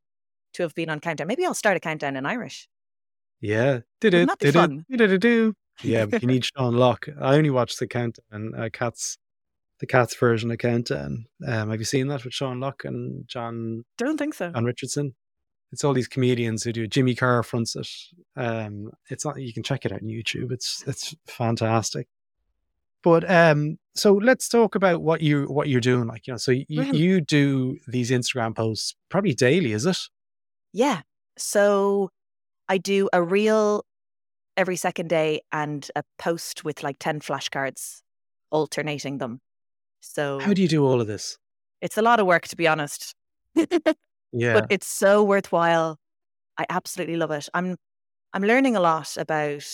to 0.54 0.64
have 0.64 0.74
been 0.76 0.90
on 0.90 1.00
Countdown. 1.00 1.28
Maybe 1.28 1.46
I'll 1.46 1.54
start 1.54 1.78
a 1.78 1.80
countdown 1.80 2.16
in 2.16 2.26
Irish. 2.26 2.68
yeah, 3.42 3.80
did 4.02 4.14
it, 4.14 4.30
did 4.40 4.54
fun? 4.54 4.86
it, 4.90 4.98
did 4.98 5.12
it, 5.12 5.22
do. 5.22 5.54
Yeah, 5.84 6.06
but 6.06 6.22
you 6.22 6.28
need 6.34 6.46
Sean 6.46 6.76
Lock. 6.76 7.08
I 7.22 7.36
only 7.36 7.50
watched 7.50 7.80
the 7.80 7.88
Countdown, 7.88 8.54
uh, 8.58 8.70
Cats, 8.72 9.18
the 9.80 9.88
Cats 9.88 10.16
version 10.16 10.52
of 10.52 10.58
Countdown. 10.58 11.26
Um, 11.48 11.70
have 11.70 11.80
you 11.80 11.86
seen 11.86 12.08
that 12.08 12.26
with 12.26 12.34
Sean 12.34 12.60
Lock 12.60 12.84
and 12.86 13.28
Jon 13.28 13.84
Don't 13.98 14.18
think 14.18 14.34
so. 14.34 14.52
Jon 14.52 14.66
Richardson. 14.66 15.16
It's 15.71 15.84
all 15.84 15.93
these 15.93 16.08
comedians 16.08 16.63
who 16.63 16.71
do. 16.73 16.84
it. 16.84 16.89
Jimmy 16.91 17.13
Carr 17.15 17.43
fronts 17.43 17.75
it. 17.75 17.88
Um, 18.36 18.89
it's 19.10 19.23
not. 19.25 19.39
You 19.39 19.53
can 19.53 19.63
check 19.63 19.86
it 19.86 19.91
out 19.91 20.01
on 20.01 20.08
YouTube. 20.08 20.51
It's 20.51 20.84
it's 20.88 21.15
fantastic. 21.27 22.08
But 23.03 23.29
um, 23.29 23.77
so 23.95 24.13
let's 24.13 24.49
talk 24.49 24.75
about 24.75 25.01
what 25.01 25.21
you 25.21 25.43
what 25.45 25.69
you're 25.69 25.79
doing. 25.82 26.08
Like 26.08 26.27
you 26.27 26.34
know, 26.34 26.38
so 26.38 26.51
you, 26.51 26.65
Mhm. 26.69 26.93
you 26.93 27.21
do 27.21 27.77
these 27.88 28.12
Instagram 28.12 28.55
posts 28.55 28.95
probably 29.10 29.34
daily, 29.34 29.71
is 29.73 29.86
it? 29.86 29.97
Yeah. 30.73 31.01
So 31.38 32.10
I 32.67 32.77
do 32.77 33.08
a 33.13 33.21
reel 33.23 33.86
every 34.58 34.75
second 34.75 35.08
day 35.10 35.39
and 35.51 35.89
a 35.95 36.03
post 36.17 36.65
with 36.65 36.84
like 36.84 36.97
10 36.99 37.21
flashcards, 37.21 38.01
alternating 38.51 39.19
them. 39.19 39.39
So 40.01 40.39
How 40.39 40.53
do 40.53 40.62
you 40.62 40.67
do 40.67 40.86
all 40.86 40.99
of 40.99 41.08
this? 41.08 41.38
it's 41.82 41.97
a 41.97 42.01
lot 42.01 42.19
of 42.19 42.25
work, 42.27 42.45
to 42.49 42.58
be 42.58 42.67
honest. 42.67 43.15
Yeah, 44.32 44.54
but 44.54 44.65
it's 44.70 44.88
so 44.88 45.24
worthwhile. 45.24 45.98
I 46.58 46.65
absolutely 46.70 47.18
love 47.18 47.32
it. 47.32 47.50
I'm 47.54 47.78
I'm 48.34 48.44
learning 48.44 48.76
a 48.78 48.82
lot 48.82 49.18
about 49.18 49.65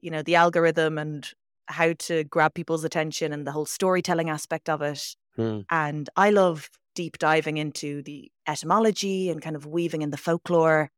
you 0.00 0.10
know 0.10 0.22
the 0.22 0.34
algorithm 0.34 0.98
and 0.98 1.30
how 1.68 1.92
to 1.94 2.24
grab 2.24 2.54
people's 2.54 2.84
attention 2.84 3.32
and 3.32 3.46
the 3.46 3.52
whole 3.52 3.66
storytelling 3.66 4.30
aspect 4.30 4.68
of 4.68 4.82
it. 4.82 5.16
Hmm. 5.36 5.60
And 5.70 6.10
I 6.16 6.30
love 6.30 6.70
deep 6.96 7.18
diving 7.18 7.58
into 7.58 8.02
the 8.02 8.30
etymology 8.48 9.30
and 9.30 9.42
kind 9.42 9.56
of 9.56 9.66
weaving 9.66 10.02
in 10.02 10.10
the 10.10 10.18
folklore. 10.18 10.90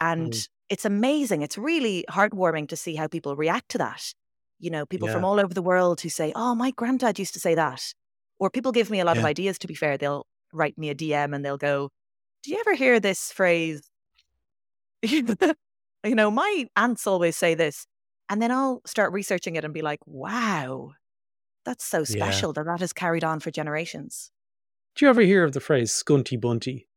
And 0.00 0.32
Mm. 0.34 0.48
it's 0.70 0.86
amazing. 0.86 1.42
It's 1.42 1.58
really 1.58 2.04
heartwarming 2.10 2.68
to 2.70 2.76
see 2.76 2.96
how 2.96 3.08
people 3.08 3.36
react 3.36 3.70
to 3.70 3.78
that. 3.80 4.14
You 4.60 4.70
know, 4.70 4.86
people 4.86 5.08
from 5.08 5.24
all 5.24 5.40
over 5.40 5.54
the 5.54 5.62
world 5.62 6.02
who 6.02 6.10
say, 6.10 6.32
Oh, 6.36 6.54
my 6.56 6.72
granddad 6.72 7.18
used 7.20 7.34
to 7.34 7.40
say 7.40 7.56
that. 7.56 7.94
Or 8.40 8.50
people 8.50 8.72
give 8.72 8.90
me 8.90 9.00
a 9.00 9.06
lot 9.06 9.18
of 9.18 9.26
ideas, 9.26 9.58
to 9.60 9.68
be 9.68 9.74
fair. 9.76 9.98
They'll 9.98 10.26
write 10.52 10.76
me 10.78 10.90
a 10.90 10.94
DM 10.94 11.34
and 11.34 11.44
they'll 11.44 11.56
go, 11.58 11.90
Do 12.42 12.50
you 12.52 12.58
ever 12.60 12.74
hear 12.74 13.00
this 13.00 13.32
phrase? 13.32 13.88
you 15.02 15.24
know, 16.04 16.30
my 16.30 16.66
aunts 16.76 17.06
always 17.06 17.36
say 17.36 17.54
this. 17.54 17.86
And 18.28 18.42
then 18.42 18.50
I'll 18.50 18.82
start 18.86 19.12
researching 19.12 19.56
it 19.56 19.64
and 19.64 19.72
be 19.72 19.82
like, 19.82 20.00
wow, 20.06 20.92
that's 21.64 21.84
so 21.84 21.98
Yeah. 22.00 22.04
special 22.04 22.52
that 22.54 22.64
that 22.66 22.80
has 22.80 22.92
carried 22.92 23.24
on 23.24 23.40
for 23.40 23.50
generations. 23.50 24.30
do 24.94 25.04
you 25.04 25.10
ever 25.10 25.22
hear 25.22 25.44
of 25.44 25.52
the 25.52 25.60
phrase 25.60 25.92
"scunty 25.92 26.38
bunty"? 26.40 26.88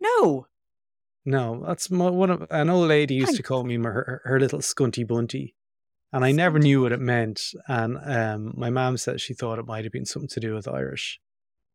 No. 0.00 0.46
No, 1.24 1.64
that's 1.66 1.90
mo- 1.90 2.12
one 2.12 2.30
of 2.30 2.46
an 2.50 2.68
old 2.70 2.88
lady 2.88 3.14
used 3.14 3.36
to 3.36 3.42
call 3.42 3.64
me 3.64 3.76
her, 3.76 4.20
her 4.24 4.38
little 4.40 4.58
scunty 4.60 5.06
bunty, 5.06 5.54
and 6.12 6.24
I 6.24 6.32
never 6.32 6.58
knew 6.58 6.82
what 6.82 6.92
it 6.92 7.00
meant. 7.00 7.52
And 7.68 7.98
um, 8.02 8.52
my 8.56 8.70
mom 8.70 8.96
said 8.96 9.20
she 9.20 9.34
thought 9.34 9.58
it 9.58 9.66
might 9.66 9.84
have 9.84 9.92
been 9.92 10.04
something 10.06 10.28
to 10.28 10.40
do 10.40 10.54
with 10.54 10.68
Irish. 10.68 11.20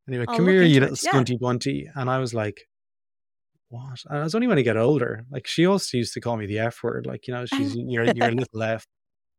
Anyway, 0.08 0.26
I'll 0.28 0.36
come 0.36 0.48
here, 0.48 0.64
you 0.64 0.80
little 0.80 0.96
it, 0.96 1.04
yeah. 1.04 1.12
scunty 1.12 1.40
bunty, 1.40 1.90
and 1.96 2.10
I 2.10 2.20
was 2.20 2.34
like, 2.34 2.68
"What?" 3.70 4.04
And 4.10 4.20
I 4.20 4.24
was 4.24 4.36
only 4.36 4.48
when 4.48 4.58
I 4.58 4.64
get 4.64 4.78
older. 4.78 5.26
Like 5.30 5.48
she 5.48 5.66
also 5.66 5.98
used 5.98 6.14
to 6.14 6.22
call 6.22 6.38
me 6.38 6.46
the 6.46 6.60
F 6.60 6.82
word, 6.84 7.06
like 7.06 7.28
you 7.28 7.34
know, 7.34 7.46
she's 7.54 7.76
you're 7.76 8.06
you're 8.06 8.30
a 8.30 8.32
little 8.32 8.64
F, 8.64 8.86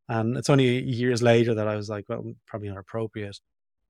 and 0.09 0.37
it's 0.37 0.51
only 0.51 0.83
years 0.83 1.22
later 1.22 1.55
that 1.55 1.68
I 1.68 1.77
was 1.77 1.88
like, 1.88 2.05
well, 2.09 2.25
probably 2.46 2.68
not 2.68 2.79
appropriate. 2.79 3.38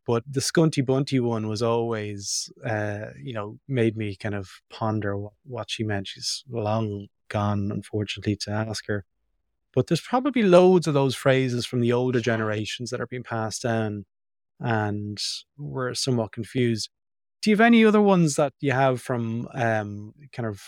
But 0.05 0.25
the 0.29 0.41
scunty 0.41 0.85
bunty 0.85 1.21
one 1.21 1.47
was 1.49 1.63
always, 1.63 2.51
uh, 2.67 3.11
you 3.23 3.33
know, 3.33 3.59
made 3.69 3.97
me 3.97 4.17
kind 4.17 4.35
of 4.35 4.51
ponder 4.69 5.17
what, 5.17 5.33
what 5.45 5.71
she 5.71 5.85
meant. 5.85 6.09
She's 6.09 6.43
long 6.51 7.07
gone, 7.29 7.71
unfortunately, 7.73 8.37
to 8.37 8.51
ask 8.51 8.87
her. 8.89 9.05
But 9.75 9.87
there's 9.87 10.01
probably 10.01 10.43
loads 10.43 10.87
of 10.87 10.95
those 10.95 11.15
phrases 11.15 11.67
from 11.67 11.81
the 11.81 11.93
older 11.93 12.21
generations 12.21 12.91
that 12.91 13.01
are 13.01 13.07
being 13.07 13.23
passed 13.23 13.63
down, 13.63 14.05
and 14.61 15.19
we're 15.59 15.95
somewhat 15.95 16.33
confused. 16.33 16.91
Do 17.43 17.51
you 17.51 17.57
have 17.57 17.61
any 17.67 17.85
other 17.85 18.01
ones 18.01 18.37
that 18.37 18.53
you 18.61 18.73
have 18.73 19.01
from 19.01 19.49
um, 19.55 20.13
kind 20.33 20.47
of 20.47 20.61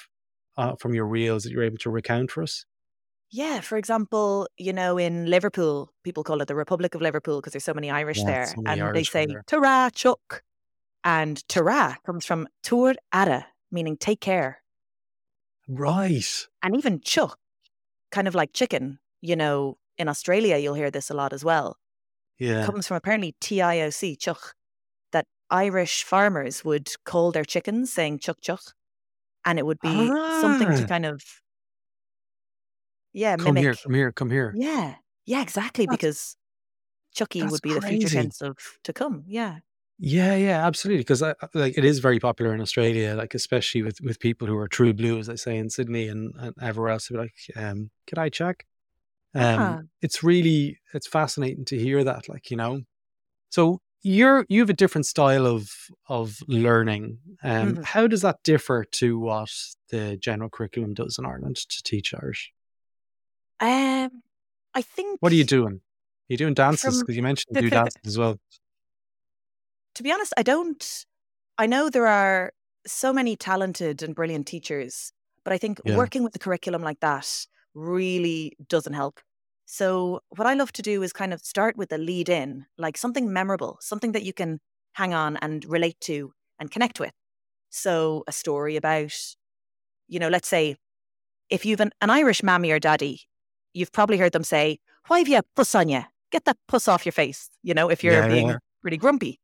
uh, 0.56 0.74
from 0.76 0.94
your 0.94 1.06
reels 1.06 1.44
that 1.44 1.52
you're 1.52 1.62
able 1.62 1.78
to 1.78 1.90
recount 1.90 2.30
for 2.30 2.42
us? 2.42 2.64
Yeah. 3.30 3.60
For 3.60 3.76
example, 3.76 4.48
you 4.58 4.72
know, 4.72 4.98
in 4.98 5.26
Liverpool, 5.26 5.92
people 6.04 6.22
call 6.24 6.40
it 6.40 6.48
the 6.48 6.54
Republic 6.54 6.94
of 6.94 7.00
Liverpool 7.00 7.40
because 7.40 7.52
there's 7.52 7.64
so 7.64 7.74
many 7.74 7.90
Irish 7.90 8.18
Yeah, 8.18 8.24
there. 8.26 8.46
so 8.46 8.60
many 8.60 8.80
and 8.80 8.94
they 8.94 8.98
Irish 8.98 9.10
from 9.10 9.30
say. 9.30 9.36
Tara 9.46 9.90
Chuck. 9.94 10.42
And 11.04 11.46
Tara 11.48 11.98
comes 12.06 12.24
from 12.24 12.48
tabhair 12.62 12.94
aire, 13.12 13.46
meaning 13.70 13.96
take 13.96 14.20
care. 14.20 14.62
Right. 15.68 16.46
And 16.62 16.76
even 16.76 17.00
Chuck, 17.00 17.38
kind 18.10 18.26
of 18.28 18.34
like 18.34 18.52
chicken, 18.52 18.98
you 19.20 19.36
know, 19.36 19.78
in 19.98 20.08
Australia, 20.08 20.56
you'll 20.56 20.74
hear 20.74 20.90
this 20.90 21.10
a 21.10 21.14
lot 21.14 21.32
as 21.32 21.44
well. 21.44 21.76
Yeah. 22.38 22.66
comes 22.66 22.86
from 22.88 22.96
apparently 22.96 23.34
TIOC, 23.40 24.18
chuck, 24.18 24.54
that 25.12 25.26
Irish 25.50 26.02
farmers 26.04 26.64
would 26.64 26.90
call 27.04 27.30
their 27.32 27.44
chickens 27.44 27.92
saying 27.92 28.18
chuck 28.20 28.38
chuck. 28.40 28.60
And 29.46 29.58
it 29.58 29.66
would 29.66 29.78
be 29.80 30.08
something 30.40 30.68
to 30.68 30.84
Ah. 30.84 30.86
kind 30.86 31.04
of, 31.06 31.22
yeah, 33.12 33.36
Come 33.36 33.54
mimic. 33.54 33.62
here, 33.62 33.74
come 33.74 33.94
here, 33.94 34.12
come 34.12 34.30
here. 34.30 34.52
Yeah, 34.56 34.96
yeah, 35.26 35.42
exactly. 35.42 35.86
That's- 35.86 35.96
because 35.98 36.36
Chucky 37.14 37.42
would 37.44 37.62
be 37.62 37.72
the 37.74 37.80
future 37.80 38.00
crazy. 38.08 38.16
tense 38.16 38.40
of 38.42 38.56
to 38.84 38.92
come. 38.92 39.22
Yeah. 39.26 39.58
Yeah, 39.98 40.34
yeah, 40.34 40.66
absolutely. 40.66 41.02
Because 41.02 41.22
like 41.22 41.78
it 41.78 41.84
is 41.84 42.00
very 42.00 42.18
popular 42.18 42.52
in 42.52 42.60
Australia, 42.60 43.14
like 43.14 43.32
especially 43.34 43.82
with 43.82 44.00
with 44.00 44.18
people 44.18 44.48
who 44.48 44.56
are 44.58 44.66
true 44.66 44.92
blue, 44.92 45.20
as 45.20 45.28
they 45.28 45.36
say 45.36 45.56
in 45.56 45.70
Sydney 45.70 46.08
and, 46.08 46.34
and 46.36 46.52
everywhere 46.60 46.90
else. 46.90 47.06
They're 47.08 47.20
like, 47.20 47.34
um, 47.54 47.90
"Can 48.08 48.18
I 48.18 48.28
check?" 48.28 48.66
Um, 49.34 49.60
Ah. 49.60 49.80
It's 50.02 50.22
really 50.22 50.78
it's 50.92 51.06
fascinating 51.08 51.64
to 51.66 51.78
hear 51.78 52.04
that, 52.04 52.28
like 52.28 52.50
you 52.50 52.56
know. 52.56 52.82
So 53.50 53.80
you're 54.02 54.44
you 54.48 54.60
have 54.60 54.70
a 54.70 54.74
different 54.74 55.06
style 55.06 55.46
of 55.46 55.70
of 56.08 56.38
learning. 56.46 57.18
Um, 57.42 57.76
Mhm. 57.76 57.84
How 57.84 58.06
does 58.06 58.22
that 58.22 58.42
differ 58.44 58.84
to 58.92 59.18
what 59.18 59.50
the 59.90 60.16
general 60.18 60.50
curriculum 60.50 60.94
does 60.94 61.18
in 61.18 61.24
Ireland 61.26 61.56
to 61.56 61.82
teach 61.82 62.14
Irish? 62.14 62.52
Um, 63.60 64.22
I 64.74 64.82
think. 64.82 65.20
What 65.22 65.32
are 65.32 65.36
you 65.36 65.44
doing? 65.44 65.74
Are 65.74 66.32
you 66.32 66.36
doing 66.36 66.54
dances? 66.54 67.00
Because 67.02 67.16
you 67.16 67.22
mentioned 67.22 67.56
you 67.56 67.62
do 67.62 67.70
dances 67.80 68.00
as 68.06 68.18
well. 68.18 68.38
to 69.94 70.02
be 70.02 70.12
honest, 70.12 70.32
I 70.36 70.42
don't. 70.42 71.04
I 71.56 71.66
know 71.66 71.88
there 71.88 72.06
are 72.08 72.52
so 72.86 73.12
many 73.12 73.36
talented 73.36 74.02
and 74.02 74.14
brilliant 74.14 74.46
teachers, 74.46 75.12
but 75.44 75.52
I 75.52 75.58
think 75.58 75.80
Yeah. 75.84 75.96
working 75.96 76.22
with 76.24 76.32
the 76.32 76.38
curriculum 76.38 76.82
like 76.82 77.00
that 77.00 77.46
really 77.74 78.56
doesn't 78.68 78.92
help. 78.94 79.20
So, 79.66 80.20
what 80.28 80.46
I 80.46 80.54
love 80.54 80.72
to 80.72 80.82
do 80.82 81.02
is 81.02 81.12
kind 81.12 81.32
of 81.32 81.40
start 81.40 81.76
with 81.76 81.92
a 81.92 81.98
lead 81.98 82.28
in, 82.28 82.66
like 82.78 82.96
something 82.96 83.32
memorable, 83.32 83.78
something 83.80 84.12
that 84.12 84.22
you 84.22 84.32
can 84.32 84.60
hang 84.92 85.14
on 85.14 85.36
and 85.38 85.64
relate 85.64 85.98
to 86.02 86.32
and 86.60 86.70
connect 86.70 87.00
with. 87.00 87.12
So, 87.70 88.24
a 88.28 88.32
story 88.32 88.76
about, 88.76 89.14
you 90.08 90.18
know, 90.18 90.28
let's 90.28 90.48
say 90.48 90.76
if 91.50 91.64
you've 91.64 91.80
an, 91.80 91.92
an 92.00 92.10
Irish 92.10 92.42
mammy 92.42 92.70
or 92.70 92.78
daddy, 92.78 93.22
you've 93.72 93.92
probably 93.92 94.18
heard 94.18 94.32
them 94.32 94.44
say, 94.44 94.78
Why 95.08 95.18
have 95.18 95.28
you 95.28 95.38
a 95.38 95.42
puss 95.56 95.74
on 95.74 95.88
you? 95.88 96.04
Get 96.30 96.44
that 96.44 96.58
puss 96.68 96.88
off 96.88 97.04
your 97.06 97.12
face, 97.12 97.50
you 97.62 97.74
know, 97.74 97.90
if 97.90 98.04
you're 98.04 98.22
Yeah, 98.22 98.28
being 98.28 98.48
yeah. 98.48 98.58
really 98.82 98.96
grumpy. 98.98 99.40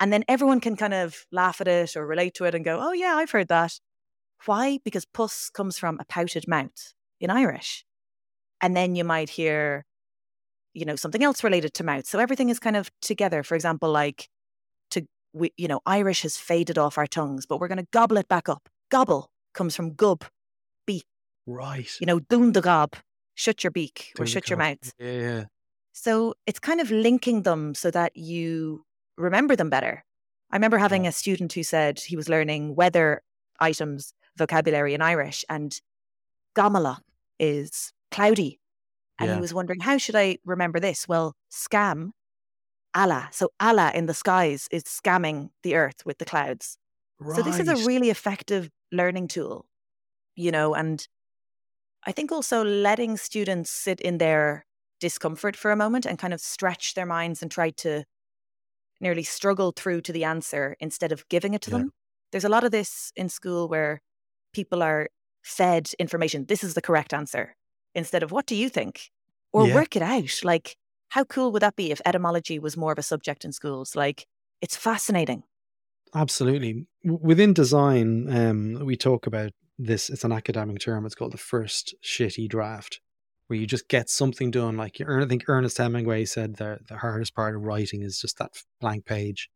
And 0.00 0.12
then 0.12 0.24
everyone 0.28 0.60
can 0.60 0.76
kind 0.76 0.94
of 0.94 1.26
laugh 1.32 1.60
at 1.60 1.68
it 1.68 1.96
or 1.96 2.06
relate 2.06 2.34
to 2.34 2.44
it 2.44 2.54
and 2.54 2.64
go, 2.64 2.80
oh, 2.80 2.92
yeah, 2.92 3.14
I've 3.16 3.30
heard 3.30 3.48
that. 3.48 3.78
Why? 4.46 4.78
Because 4.84 5.04
puss 5.06 5.50
comes 5.50 5.78
from 5.78 5.98
a 6.00 6.04
pouted 6.04 6.48
mouth 6.48 6.94
in 7.24 7.30
Irish. 7.30 7.84
And 8.60 8.76
then 8.76 8.94
you 8.94 9.04
might 9.04 9.30
hear, 9.30 9.84
you 10.72 10.84
know, 10.84 10.96
something 10.96 11.22
else 11.22 11.42
related 11.42 11.74
to 11.74 11.84
mouth. 11.84 12.06
So 12.06 12.18
everything 12.18 12.48
is 12.48 12.58
kind 12.58 12.76
of 12.76 12.90
together. 13.00 13.42
For 13.42 13.54
example, 13.54 13.90
like 13.90 14.28
to, 14.90 15.06
we, 15.32 15.52
you 15.56 15.68
know, 15.68 15.80
Irish 15.86 16.22
has 16.22 16.36
faded 16.36 16.78
off 16.78 16.98
our 16.98 17.06
tongues, 17.06 17.46
but 17.46 17.58
we're 17.58 17.68
going 17.68 17.78
to 17.78 17.88
gobble 17.92 18.16
it 18.16 18.28
back 18.28 18.48
up. 18.48 18.68
Gobble 18.90 19.30
comes 19.52 19.74
from 19.74 19.94
gub, 19.94 20.24
beak. 20.86 21.04
Right. 21.46 21.90
You 22.00 22.06
know, 22.06 22.20
dún 22.20 22.52
the 22.52 22.60
gob, 22.60 22.94
shut 23.34 23.64
your 23.64 23.70
beak 23.70 24.12
or 24.18 24.26
shut 24.26 24.48
your 24.48 24.58
mouth. 24.58 24.92
Yeah, 24.98 25.12
yeah. 25.12 25.44
So 25.92 26.34
it's 26.46 26.58
kind 26.58 26.80
of 26.80 26.90
linking 26.90 27.42
them 27.42 27.74
so 27.74 27.90
that 27.90 28.16
you 28.16 28.84
remember 29.16 29.56
them 29.56 29.70
better. 29.70 30.04
I 30.50 30.56
remember 30.56 30.78
having 30.78 31.06
a 31.06 31.12
student 31.12 31.52
who 31.52 31.62
said 31.62 32.00
he 32.00 32.16
was 32.16 32.28
learning 32.28 32.74
weather 32.74 33.22
items 33.60 34.12
vocabulary 34.36 34.94
in 34.94 35.02
Irish, 35.02 35.44
and 35.48 35.80
gamala 36.56 36.98
is 37.38 37.92
cloudy. 38.10 38.60
And 39.18 39.28
Yeah. 39.28 39.34
he 39.36 39.40
was 39.40 39.54
wondering, 39.54 39.80
how 39.80 39.98
should 39.98 40.16
I 40.16 40.38
remember 40.44 40.80
this? 40.80 41.08
Well, 41.08 41.34
scam, 41.50 42.10
Allah. 42.94 43.28
So 43.32 43.50
Allah 43.60 43.92
in 43.94 44.06
the 44.06 44.14
skies 44.14 44.68
is 44.70 44.84
scamming 44.84 45.50
the 45.62 45.74
earth 45.76 46.04
with 46.06 46.18
the 46.18 46.24
clouds. 46.24 46.78
So 47.34 47.42
this 47.42 47.60
is 47.60 47.68
a 47.68 47.86
really 47.86 48.10
effective 48.10 48.70
learning 48.92 49.28
tool, 49.28 49.66
you 50.36 50.52
know, 50.52 50.74
and 50.74 51.06
I 52.04 52.12
think 52.12 52.30
also 52.30 52.62
letting 52.64 53.16
students 53.16 53.70
sit 53.70 54.00
in 54.00 54.18
their 54.18 54.66
discomfort 55.00 55.56
for 55.56 55.70
a 55.70 55.76
moment 55.76 56.06
and 56.06 56.18
kind 56.18 56.34
of 56.34 56.40
stretch 56.40 56.94
their 56.94 57.06
minds 57.06 57.42
and 57.42 57.50
try 57.50 57.70
to 57.70 58.04
nearly 59.00 59.22
struggle 59.22 59.72
through 59.72 60.00
to 60.02 60.12
the 60.12 60.24
answer 60.24 60.76
instead 60.80 61.12
of 61.12 61.28
giving 61.28 61.54
it 61.54 61.62
to 61.62 61.70
Yeah. 61.70 61.78
them. 61.78 61.90
There's 62.32 62.44
a 62.44 62.48
lot 62.48 62.64
of 62.64 62.70
this 62.70 63.12
in 63.16 63.28
school 63.28 63.68
where 63.68 64.00
people 64.52 64.82
are 64.82 65.08
fed 65.44 65.90
information. 65.98 66.46
This 66.46 66.64
is 66.64 66.74
the 66.74 66.82
correct 66.82 67.14
answer 67.14 67.54
instead 67.94 68.22
of 68.24 68.32
what 68.32 68.46
do 68.46 68.56
you 68.56 68.68
think? 68.68 69.10
Or 69.52 69.68
Yeah. 69.68 69.74
work 69.76 69.94
it 69.94 70.02
out. 70.02 70.40
Like, 70.42 70.76
how 71.10 71.22
cool 71.22 71.52
would 71.52 71.62
that 71.62 71.76
be 71.76 71.92
if 71.92 72.00
etymology 72.04 72.58
was 72.58 72.76
more 72.76 72.90
of 72.90 72.98
a 72.98 73.02
subject 73.02 73.44
in 73.44 73.52
schools? 73.52 73.94
Like, 73.94 74.26
it's 74.60 74.76
fascinating. 74.76 75.44
Absolutely. 76.14 76.86
Within 77.04 77.52
design, 77.52 78.28
um, 78.34 78.84
we 78.84 78.96
talk 78.96 79.26
about 79.26 79.52
this. 79.78 80.10
It's 80.10 80.24
an 80.24 80.32
academic 80.32 80.80
term. 80.80 81.04
It's 81.06 81.14
called 81.14 81.32
the 81.32 81.38
first 81.38 81.94
shitty 82.02 82.48
draft, 82.48 83.00
where 83.48 83.58
you 83.58 83.66
just 83.66 83.88
get 83.88 84.08
something 84.08 84.50
done. 84.50 84.76
Like 84.76 84.98
you- 84.98 85.06
I 85.08 85.26
think 85.26 85.44
Ernest 85.48 85.78
Hemingway 85.78 86.24
said, 86.24 86.56
the 86.56 86.78
the 86.88 86.98
hardest 86.98 87.34
part 87.34 87.54
of 87.56 87.62
writing 87.62 88.02
is 88.02 88.20
just 88.20 88.38
that 88.38 88.52
blank 88.80 89.04
page, 89.06 89.50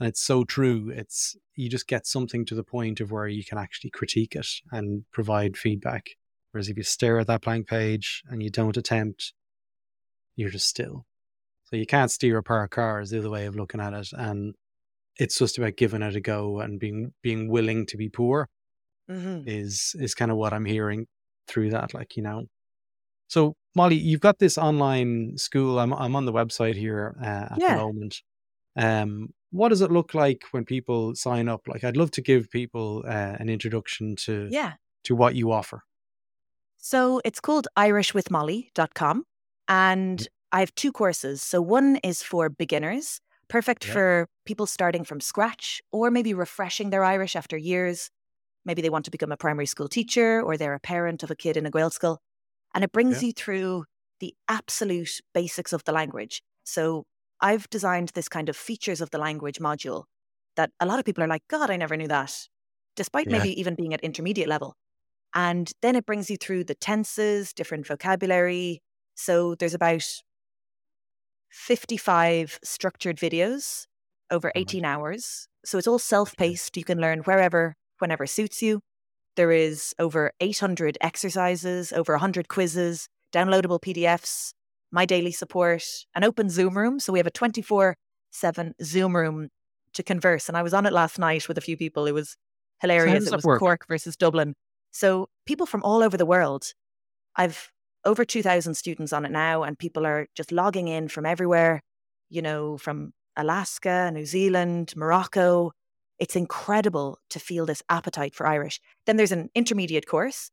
and 0.00 0.08
it's 0.08 0.20
so 0.22 0.44
true. 0.44 0.90
It's 0.94 1.36
you 1.54 1.68
just 1.68 1.86
get 1.86 2.06
something 2.06 2.44
to 2.46 2.54
the 2.54 2.64
point 2.64 3.00
of 3.00 3.10
where 3.12 3.28
you 3.28 3.44
can 3.44 3.58
actually 3.58 3.90
critique 3.90 4.34
it 4.34 4.46
and 4.72 5.04
provide 5.12 5.56
feedback. 5.56 6.10
Whereas 6.50 6.68
if 6.68 6.76
you 6.76 6.82
stare 6.84 7.18
at 7.18 7.26
that 7.28 7.42
blank 7.42 7.66
page 7.68 8.22
and 8.28 8.42
you 8.42 8.50
don't 8.50 8.76
attempt, 8.76 9.32
you're 10.36 10.50
just 10.50 10.68
still. 10.68 11.06
So 11.64 11.76
you 11.76 11.86
can't 11.86 12.10
steer 12.10 12.38
a 12.38 12.42
parked 12.42 12.74
car 12.74 13.00
is 13.00 13.10
the 13.10 13.18
other 13.18 13.30
way 13.30 13.46
of 13.46 13.56
looking 13.56 13.80
at 13.80 13.92
it, 13.94 14.08
and 14.12 14.54
it's 15.16 15.38
just 15.38 15.58
about 15.58 15.76
giving 15.76 16.02
it 16.02 16.16
a 16.16 16.20
go 16.20 16.60
and 16.60 16.78
being 16.78 17.12
being 17.22 17.48
willing 17.48 17.86
to 17.86 17.96
be 17.96 18.08
poor 18.08 18.48
Mm-hmm. 19.10 19.46
is 19.46 19.94
is 19.98 20.14
kind 20.14 20.30
of 20.30 20.38
what 20.38 20.54
I'm 20.54 20.64
hearing 20.64 21.06
through 21.46 21.70
that. 21.70 21.92
Like 21.92 22.16
you 22.16 22.22
know, 22.22 22.46
so 23.28 23.54
Mollie, 23.76 23.96
you've 23.96 24.20
got 24.20 24.38
this 24.38 24.56
online 24.58 25.36
school. 25.36 25.78
I'm 25.78 25.92
I'm 25.92 26.16
on 26.16 26.24
the 26.24 26.32
website 26.32 26.74
here 26.76 27.16
uh, 27.20 27.52
at 27.54 27.58
Yeah. 27.58 27.74
the 27.76 27.82
moment. 27.82 28.22
Um, 28.76 29.28
what 29.54 29.68
does 29.70 29.80
it 29.82 29.90
look 29.92 30.14
like 30.14 30.42
when 30.50 30.64
people 30.64 31.14
sign 31.14 31.48
up? 31.48 31.62
Like, 31.68 31.84
I'd 31.84 31.96
love 31.96 32.10
to 32.12 32.22
give 32.30 32.50
people 32.50 33.04
uh, 33.06 33.36
an 33.42 33.48
introduction 33.48 34.16
to 34.26 34.48
Yeah. 34.50 34.72
to 35.04 35.14
what 35.14 35.34
you 35.34 35.52
offer. 35.52 35.78
So 36.76 37.20
it's 37.24 37.40
called 37.40 37.66
irishwithmollie.com. 37.76 39.24
And 39.68 40.28
I 40.52 40.60
have 40.60 40.74
two 40.74 40.92
courses. 40.92 41.42
So 41.42 41.60
one 41.62 41.96
is 42.02 42.22
for 42.22 42.48
beginners, 42.48 43.20
perfect 43.48 43.86
Yeah. 43.86 43.92
for 43.94 44.28
people 44.44 44.66
starting 44.66 45.04
from 45.04 45.20
scratch 45.20 45.80
or 45.92 46.10
maybe 46.10 46.34
refreshing 46.34 46.90
their 46.90 47.04
Irish 47.04 47.36
after 47.36 47.56
years. 47.56 48.10
Maybe 48.64 48.82
they 48.82 48.90
want 48.90 49.04
to 49.06 49.10
become 49.10 49.32
a 49.32 49.36
primary 49.36 49.66
school 49.66 49.88
teacher 49.88 50.42
or 50.42 50.56
they're 50.56 50.74
a 50.74 50.80
parent 50.80 51.22
of 51.22 51.30
a 51.30 51.36
kid 51.36 51.56
in 51.56 51.66
a 51.66 51.70
Gaelscoil. 51.70 52.18
And 52.74 52.82
it 52.84 52.92
brings 52.92 53.22
you 53.22 53.32
through 53.32 53.84
the 54.20 54.34
absolute 54.48 55.20
basics 55.32 55.72
of 55.72 55.84
the 55.84 55.92
language. 55.92 56.42
So 56.64 57.04
I've 57.40 57.68
designed 57.70 58.10
this 58.10 58.28
kind 58.28 58.48
of 58.48 58.56
features 58.56 59.00
of 59.00 59.10
the 59.10 59.18
language 59.18 59.58
module 59.58 60.04
that 60.56 60.70
a 60.80 60.86
lot 60.86 60.98
of 60.98 61.04
people 61.04 61.24
are 61.24 61.28
like, 61.28 61.42
God, 61.48 61.70
I 61.70 61.76
never 61.76 61.96
knew 61.96 62.08
that, 62.08 62.48
despite 62.96 63.28
Yeah. 63.28 63.38
maybe 63.38 63.58
even 63.60 63.74
being 63.74 63.94
at 63.94 64.00
intermediate 64.00 64.48
level. 64.48 64.76
And 65.34 65.72
then 65.82 65.96
it 65.96 66.06
brings 66.06 66.30
you 66.30 66.36
through 66.36 66.64
the 66.64 66.74
tenses, 66.76 67.52
different 67.52 67.86
vocabulary. 67.86 68.82
So 69.16 69.54
there's 69.56 69.74
about 69.74 70.04
55 71.50 72.58
structured 72.62 73.16
videos 73.16 73.86
over 74.30 74.52
18 74.54 74.84
hours. 74.84 75.48
So 75.64 75.78
it's 75.78 75.86
all 75.86 75.98
self 75.98 76.36
paced. 76.36 76.76
You 76.76 76.84
can 76.84 77.00
learn 77.00 77.20
wherever, 77.20 77.74
whenever 77.98 78.26
suits 78.26 78.62
you. 78.62 78.80
There 79.36 79.50
is 79.50 79.94
over 79.98 80.32
800 80.40 80.98
exercises, 81.00 81.92
over 81.92 82.14
100 82.14 82.48
quizzes, 82.48 83.08
downloadable 83.32 83.80
PDFs, 83.80 84.52
my 84.94 85.04
daily 85.04 85.32
support, 85.32 85.84
an 86.14 86.22
open 86.22 86.48
Zoom 86.48 86.78
room. 86.78 87.00
So 87.00 87.12
we 87.12 87.18
have 87.18 87.26
a 87.26 87.30
24 87.30 87.96
7 88.30 88.74
Zoom 88.82 89.16
room 89.16 89.48
to 89.92 90.02
converse. 90.02 90.48
And 90.48 90.56
I 90.56 90.62
was 90.62 90.72
on 90.72 90.86
it 90.86 90.92
last 90.92 91.18
night 91.18 91.48
with 91.48 91.58
a 91.58 91.60
few 91.60 91.76
people. 91.76 92.06
It 92.06 92.12
was 92.12 92.36
hilarious. 92.80 93.24
does 93.24 93.32
It 93.32 93.36
was 93.36 93.44
work? 93.44 93.58
Cork 93.58 93.86
versus 93.88 94.16
Dublin. 94.16 94.54
So 94.92 95.28
people 95.46 95.66
from 95.66 95.82
all 95.82 96.02
over 96.02 96.16
the 96.16 96.24
world. 96.24 96.72
I've 97.36 97.70
over 98.04 98.24
2,000 98.24 98.74
students 98.74 99.12
on 99.12 99.24
it 99.24 99.32
now, 99.32 99.62
and 99.64 99.78
people 99.78 100.06
are 100.06 100.28
just 100.36 100.52
logging 100.52 100.88
in 100.88 101.08
from 101.08 101.26
everywhere, 101.26 101.80
you 102.28 102.42
know, 102.42 102.76
from 102.76 103.12
Alaska, 103.36 104.10
New 104.12 104.26
Zealand, 104.26 104.92
Morocco. 104.94 105.72
It's 106.18 106.36
incredible 106.36 107.18
to 107.30 107.40
feel 107.40 107.66
this 107.66 107.82
appetite 107.88 108.34
for 108.34 108.46
Irish. 108.46 108.78
Then 109.06 109.16
there's 109.16 109.32
an 109.32 109.48
intermediate 109.54 110.06
course. 110.06 110.50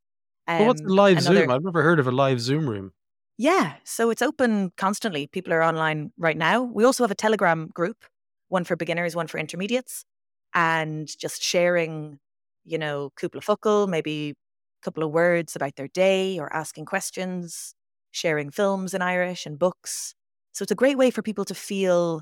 What's 0.48 0.82
um, 0.82 0.88
a 0.88 0.94
live 0.94 1.18
another- 1.20 1.42
Zoom? 1.42 1.52
I've 1.52 1.64
never 1.64 1.84
heard 1.84 2.00
of 2.00 2.08
a 2.08 2.12
live 2.12 2.40
Zoom 2.42 2.68
room. 2.68 2.94
Yeah, 3.42 3.78
so 3.84 4.10
it's 4.12 4.22
open 4.22 4.72
constantly. 4.78 5.28
People 5.28 5.54
are 5.54 5.64
online 5.64 6.12
right 6.18 6.38
now. 6.38 6.62
We 6.64 6.84
also 6.84 7.04
have 7.04 7.12
a 7.12 7.16
Telegram 7.16 7.68
group, 7.70 8.06
one 8.50 8.64
for 8.66 8.76
beginners, 8.76 9.16
one 9.16 9.28
for 9.28 9.40
intermediates, 9.40 10.06
and 10.54 11.08
just 11.18 11.42
sharing, 11.42 12.20
you 12.66 12.78
know, 12.78 13.12
cúpla 13.18 13.44
focal, 13.44 13.88
maybe 13.88 14.32
a 14.32 14.86
couple 14.86 15.04
of 15.04 15.12
words 15.12 15.56
about 15.56 15.76
their 15.76 15.88
day 15.88 16.38
or 16.40 16.54
asking 16.54 16.86
questions, 16.86 17.74
sharing 18.12 18.52
films 18.52 18.94
in 18.94 19.02
Irish 19.02 19.46
and 19.46 19.58
books. 19.58 20.14
So 20.54 20.64
it's 20.64 20.72
a 20.72 20.76
great 20.76 20.98
way 20.98 21.10
for 21.12 21.24
people 21.24 21.46
to 21.46 21.56
feel 21.56 22.22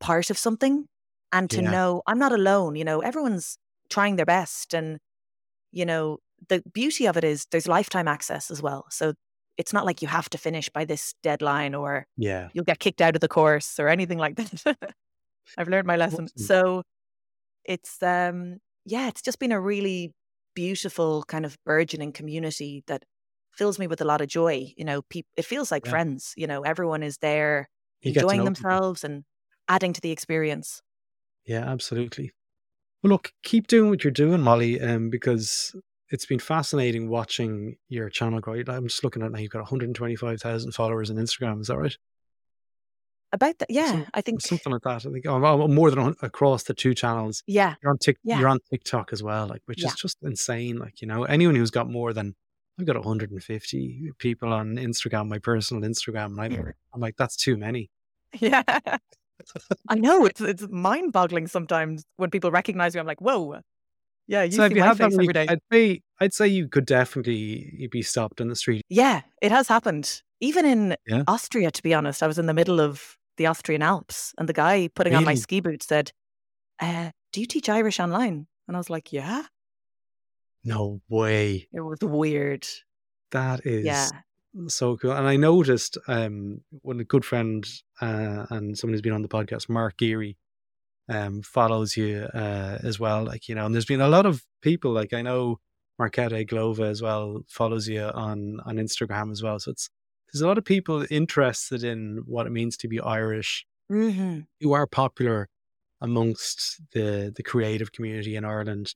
part 0.00 0.30
of 0.30 0.38
something 0.38 0.86
and 1.32 1.50
to 1.50 1.62
Yeah. 1.62 1.62
know 1.62 2.02
I'm 2.06 2.18
not 2.18 2.32
alone. 2.32 2.76
You 2.76 2.84
know, 2.84 3.00
everyone's 3.00 3.56
trying 3.90 4.16
their 4.16 4.26
best. 4.26 4.74
And, 4.74 4.98
you 5.72 5.84
know, 5.84 6.18
the 6.48 6.62
beauty 6.72 7.06
of 7.06 7.16
it 7.16 7.24
is 7.24 7.46
there's 7.50 7.68
lifetime 7.68 8.08
access 8.08 8.50
as 8.50 8.62
well. 8.62 8.86
So 8.90 9.14
it's 9.60 9.72
not 9.72 9.84
like 9.86 10.02
you 10.02 10.08
have 10.08 10.28
to 10.30 10.38
finish 10.38 10.68
by 10.70 10.84
this 10.84 11.14
deadline 11.22 11.74
or 11.74 12.06
Yeah. 12.16 12.48
you'll 12.54 12.64
get 12.70 12.78
kicked 12.80 13.00
out 13.06 13.14
of 13.16 13.20
the 13.20 13.28
course 13.28 13.78
or 13.80 13.88
anything 13.88 14.18
like 14.18 14.36
that. 14.36 14.50
I've 15.58 15.68
learned 15.68 15.86
my 15.86 15.96
lesson. 15.96 16.26
So 16.36 16.82
it's 17.64 18.02
um 18.02 18.58
yeah, 18.84 19.08
it's 19.08 19.22
just 19.22 19.38
been 19.38 19.52
a 19.52 19.60
really 19.60 20.12
beautiful 20.54 21.22
kind 21.28 21.44
of 21.44 21.56
burgeoning 21.64 22.12
community 22.12 22.82
that 22.86 23.02
fills 23.52 23.78
me 23.78 23.86
with 23.86 24.00
a 24.00 24.04
lot 24.04 24.20
of 24.20 24.28
joy. 24.28 24.72
You 24.76 24.84
know, 24.84 25.02
peop- 25.12 25.26
it 25.36 25.44
feels 25.44 25.70
like 25.70 25.84
Yeah. 25.86 25.90
friends. 25.90 26.32
You 26.36 26.46
know, 26.46 26.62
everyone 26.62 27.02
is 27.02 27.18
there 27.18 27.68
You 28.02 28.12
enjoying 28.14 28.38
know 28.44 28.50
people. 28.50 28.62
themselves 28.70 29.04
and 29.04 29.24
adding 29.68 29.92
to 29.92 30.00
the 30.00 30.10
experience. 30.10 30.80
Yeah, 31.44 31.64
absolutely. 31.70 32.32
Well, 33.02 33.10
look, 33.12 33.32
keep 33.42 33.66
doing 33.66 33.90
what 33.90 34.04
you're 34.04 34.10
doing, 34.24 34.40
Mollie, 34.42 34.80
um, 34.80 35.10
because 35.10 35.74
it's 36.10 36.26
been 36.26 36.38
fascinating 36.38 37.08
watching 37.08 37.76
your 37.88 38.08
channel 38.10 38.40
grow. 38.40 38.54
I'm 38.68 38.88
just 38.88 39.04
looking 39.04 39.22
at 39.22 39.30
now. 39.32 39.38
You've 39.38 39.50
got 39.52 39.60
125,000 39.60 40.72
followers 40.72 41.10
on 41.10 41.16
Instagram. 41.16 41.60
Is 41.60 41.68
that 41.68 41.78
right? 41.78 41.96
About 43.32 43.58
that, 43.58 43.70
yeah, 43.70 43.86
Some- 43.92 44.06
I 44.12 44.20
think 44.22 44.40
something 44.40 44.72
like 44.72 44.82
that. 44.82 45.06
I 45.06 45.10
think 45.12 45.24
oh, 45.28 45.68
more 45.68 45.90
than 45.92 46.16
across 46.20 46.64
the 46.64 46.74
two 46.74 46.94
channels. 46.94 47.44
yeah, 47.46 47.76
You're 47.80 47.92
on 47.92 47.98
Tik, 47.98 48.16
Yeah. 48.24 48.40
You're 48.40 48.48
on 48.48 48.58
TikTok 48.70 49.12
as 49.12 49.22
well, 49.22 49.46
like 49.46 49.62
which 49.66 49.82
Yeah. 49.82 49.88
is 49.88 49.94
just 49.94 50.18
insane. 50.22 50.78
Like 50.78 51.00
you 51.00 51.06
know, 51.06 51.22
anyone 51.24 51.54
who's 51.54 51.70
got 51.70 51.88
more 51.88 52.12
than 52.12 52.34
I've 52.78 52.86
got 52.86 52.96
150 52.96 54.10
people 54.18 54.52
on 54.52 54.74
Instagram, 54.76 55.28
my 55.28 55.38
personal 55.38 55.88
Instagram, 55.88 56.26
and 56.32 56.40
I'm, 56.40 56.72
I'm 56.92 57.00
like, 57.00 57.16
that's 57.16 57.36
too 57.36 57.56
many. 57.56 57.90
yeah. 58.40 58.62
I 59.88 59.94
know 59.94 60.26
it's 60.26 60.40
it's 60.40 60.66
mind 60.68 61.12
boggling 61.12 61.46
sometimes 61.46 62.04
when 62.16 62.30
people 62.30 62.50
recognize 62.50 62.94
me. 62.94 63.00
I'm 63.00 63.06
like, 63.06 63.20
whoa, 63.20 63.60
yeah, 64.30 64.44
you 64.44 64.52
so 64.52 64.64
if 64.64 64.70
see 64.70 64.76
you 64.76 64.80
my 64.80 64.86
had 64.86 64.98
that, 64.98 65.12
every 65.12 65.32
day. 65.32 65.46
I'd 65.48 65.60
say 65.72 66.02
I'd 66.20 66.32
say 66.32 66.46
you 66.48 66.68
could 66.68 66.86
definitely 66.86 67.88
be 67.90 68.02
stopped 68.02 68.40
in 68.40 68.48
the 68.48 68.54
street. 68.56 68.82
Yeah, 68.88 69.22
it 69.42 69.50
has 69.50 69.66
happened. 69.68 70.22
Even 70.40 70.64
in 70.64 70.96
Yeah. 71.06 71.24
Austria, 71.26 71.70
to 71.70 71.82
be 71.82 71.92
honest, 71.92 72.22
I 72.22 72.26
was 72.26 72.38
in 72.38 72.46
the 72.46 72.54
middle 72.54 72.80
of 72.80 73.16
the 73.36 73.46
Austrian 73.46 73.82
Alps, 73.82 74.32
and 74.38 74.48
the 74.48 74.52
guy 74.52 74.88
putting 74.94 75.14
on 75.14 75.24
my 75.24 75.34
ski 75.34 75.60
boots 75.60 75.86
said, 75.86 76.12
uh, 76.80 77.10
"Do 77.32 77.40
you 77.40 77.46
teach 77.46 77.68
Irish 77.68 77.98
online?" 77.98 78.46
And 78.68 78.76
I 78.76 78.78
was 78.78 78.88
like, 78.90 79.12
"Yeah." 79.12 79.46
No 80.62 81.00
way. 81.08 81.68
It 81.72 81.80
was 81.80 81.98
weird. 82.02 82.66
That 83.32 83.66
is 83.66 83.84
Yeah. 83.86 84.08
so 84.68 84.96
cool. 84.96 85.12
And 85.12 85.26
I 85.26 85.36
noticed 85.36 85.96
um, 86.06 86.60
when 86.82 87.00
a 87.00 87.04
good 87.04 87.24
friend 87.24 87.66
uh, 88.00 88.46
and 88.50 88.76
someone 88.76 88.94
who's 88.94 89.00
been 89.02 89.12
on 89.12 89.22
the 89.22 89.28
podcast, 89.28 89.68
Mark 89.68 89.96
Geary, 89.96 90.36
um, 91.10 91.42
follows 91.42 91.96
you 91.96 92.28
uh, 92.34 92.78
as 92.82 92.98
well. 92.98 93.24
Like, 93.24 93.48
you 93.48 93.54
know, 93.54 93.66
and 93.66 93.74
there's 93.74 93.84
been 93.84 94.00
a 94.00 94.08
lot 94.08 94.26
of 94.26 94.42
people, 94.62 94.92
like 94.92 95.12
I 95.12 95.22
know 95.22 95.58
Markéta 96.00 96.46
Irglová 96.46 96.88
as 96.88 97.02
well 97.02 97.42
follows 97.48 97.88
you 97.88 98.02
on, 98.02 98.60
on 98.64 98.76
Instagram 98.76 99.32
as 99.32 99.42
well. 99.42 99.58
So 99.58 99.72
it's, 99.72 99.90
there's 100.32 100.42
a 100.42 100.46
lot 100.46 100.58
of 100.58 100.64
people 100.64 101.04
interested 101.10 101.84
in 101.84 102.22
what 102.26 102.46
it 102.46 102.50
means 102.50 102.76
to 102.78 102.88
be 102.88 103.00
Irish 103.00 103.66
hmm 103.88 104.40
who 104.60 104.72
are 104.72 104.86
popular 104.86 105.48
amongst 106.00 106.80
the 106.92 107.32
the 107.34 107.42
creative 107.42 107.90
community 107.90 108.36
in 108.36 108.44
Ireland 108.44 108.94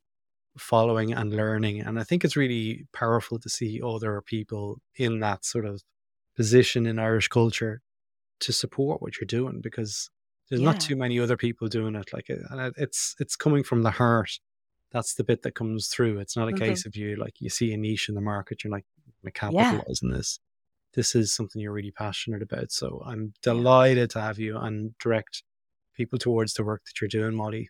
following 0.57 1.12
and 1.12 1.35
learning 1.35 1.81
and 1.81 1.99
I 1.99 2.05
think 2.05 2.25
it's 2.25 2.37
really 2.37 2.87
powerful 2.93 3.41
to 3.41 3.49
see 3.49 3.81
other 3.85 4.23
people 4.23 4.79
in 4.97 5.19
that 5.21 5.45
sort 5.45 5.67
of 5.67 5.83
position 6.37 6.87
in 6.87 7.01
Irish 7.01 7.29
culture 7.29 7.81
to 8.41 8.53
support 8.53 9.03
what 9.03 9.19
you're 9.19 9.27
doing 9.27 9.61
because 9.61 10.11
there's 10.49 10.61
Yeah. 10.61 10.70
not 10.72 10.80
too 10.80 10.97
many 10.97 11.18
other 11.20 11.36
people 11.36 11.68
doing 11.68 11.95
it 11.95 12.12
like 12.12 12.28
uh, 12.30 12.34
and 12.51 12.74
it's 12.76 13.14
it's 13.18 13.36
coming 13.36 13.62
from 13.64 13.82
the 13.82 13.90
heart 13.90 14.30
that's 14.92 15.14
the 15.14 15.24
bit 15.24 15.42
that 15.42 15.55
comes 15.55 15.88
through 15.88 16.18
it's 16.18 16.36
not 16.36 16.49
a 16.49 16.53
Mhm. 16.53 16.59
case 16.59 16.86
of 16.86 16.95
you 16.97 17.16
like 17.16 17.40
you 17.40 17.49
see 17.51 17.72
a 17.72 17.76
niche 17.76 18.09
in 18.09 18.14
the 18.14 18.20
market 18.20 18.62
you're 18.62 18.70
like 18.72 18.84
I'm 19.42 19.53
Yeah. 19.53 19.80
on 20.03 20.11
this 20.11 20.38
this 20.92 21.14
is 21.14 21.34
something 21.34 21.61
you're 21.61 21.72
really 21.72 21.90
passionate 21.90 22.40
about. 22.40 22.70
So 22.70 23.03
I'm 23.05 23.32
delighted 23.42 24.11
to 24.11 24.20
have 24.20 24.38
you 24.38 24.57
and 24.57 24.97
direct 24.99 25.42
people 25.97 26.20
towards 26.20 26.55
the 26.55 26.62
work 26.62 26.82
that 26.84 27.01
you're 27.01 27.09
doing, 27.09 27.34
Mollie. 27.34 27.68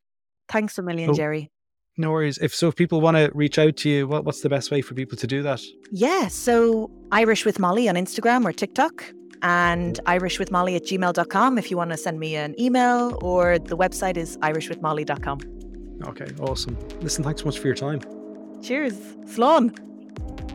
Thanks 0.49 0.77
a 0.77 0.83
million, 0.83 1.09
Oh. 1.09 1.14
Gerry. 1.14 1.51
No 1.97 2.11
worries. 2.11 2.37
If 2.39 2.55
so, 2.55 2.68
if 2.68 2.77
people 2.77 3.01
want 3.01 3.16
to 3.16 3.31
reach 3.33 3.59
out 3.59 3.77
to 3.79 3.89
you, 3.89 4.07
what, 4.07 4.27
what's 4.27 4.43
the 4.43 4.51
best 4.51 4.70
way 4.70 4.83
for 4.83 4.93
people 4.95 5.16
to 5.16 5.27
do 5.27 5.43
that? 5.43 5.62
Yeah, 5.91 6.29
so 6.29 6.91
Irish 7.12 7.47
with 7.47 7.59
Mollie 7.59 7.89
on 7.89 7.95
Instagram 7.95 8.45
or 8.45 8.53
TikTok 8.53 9.05
and 9.45 10.01
irishwithmollie 10.07 10.75
at 10.75 10.85
gmail.com 10.85 11.59
if 11.59 11.71
you 11.71 11.77
want 11.77 11.91
to 11.91 11.97
send 11.97 12.19
me 12.19 12.35
an 12.35 12.59
email 12.59 13.17
or 13.23 13.59
the 13.59 13.77
website 13.77 14.17
is 14.17 14.37
irishwithmollie.com. 14.39 15.41
Okay, 16.09 16.27
awesome. 16.41 16.77
Listen, 17.01 17.23
thanks 17.23 17.43
so 17.43 17.47
much 17.47 17.59
for 17.59 17.69
your 17.69 17.77
time. 17.77 18.01
Cheers. 18.63 18.95
Slán. 19.27 19.71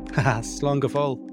Slán 0.42 0.80
go. 0.82 1.29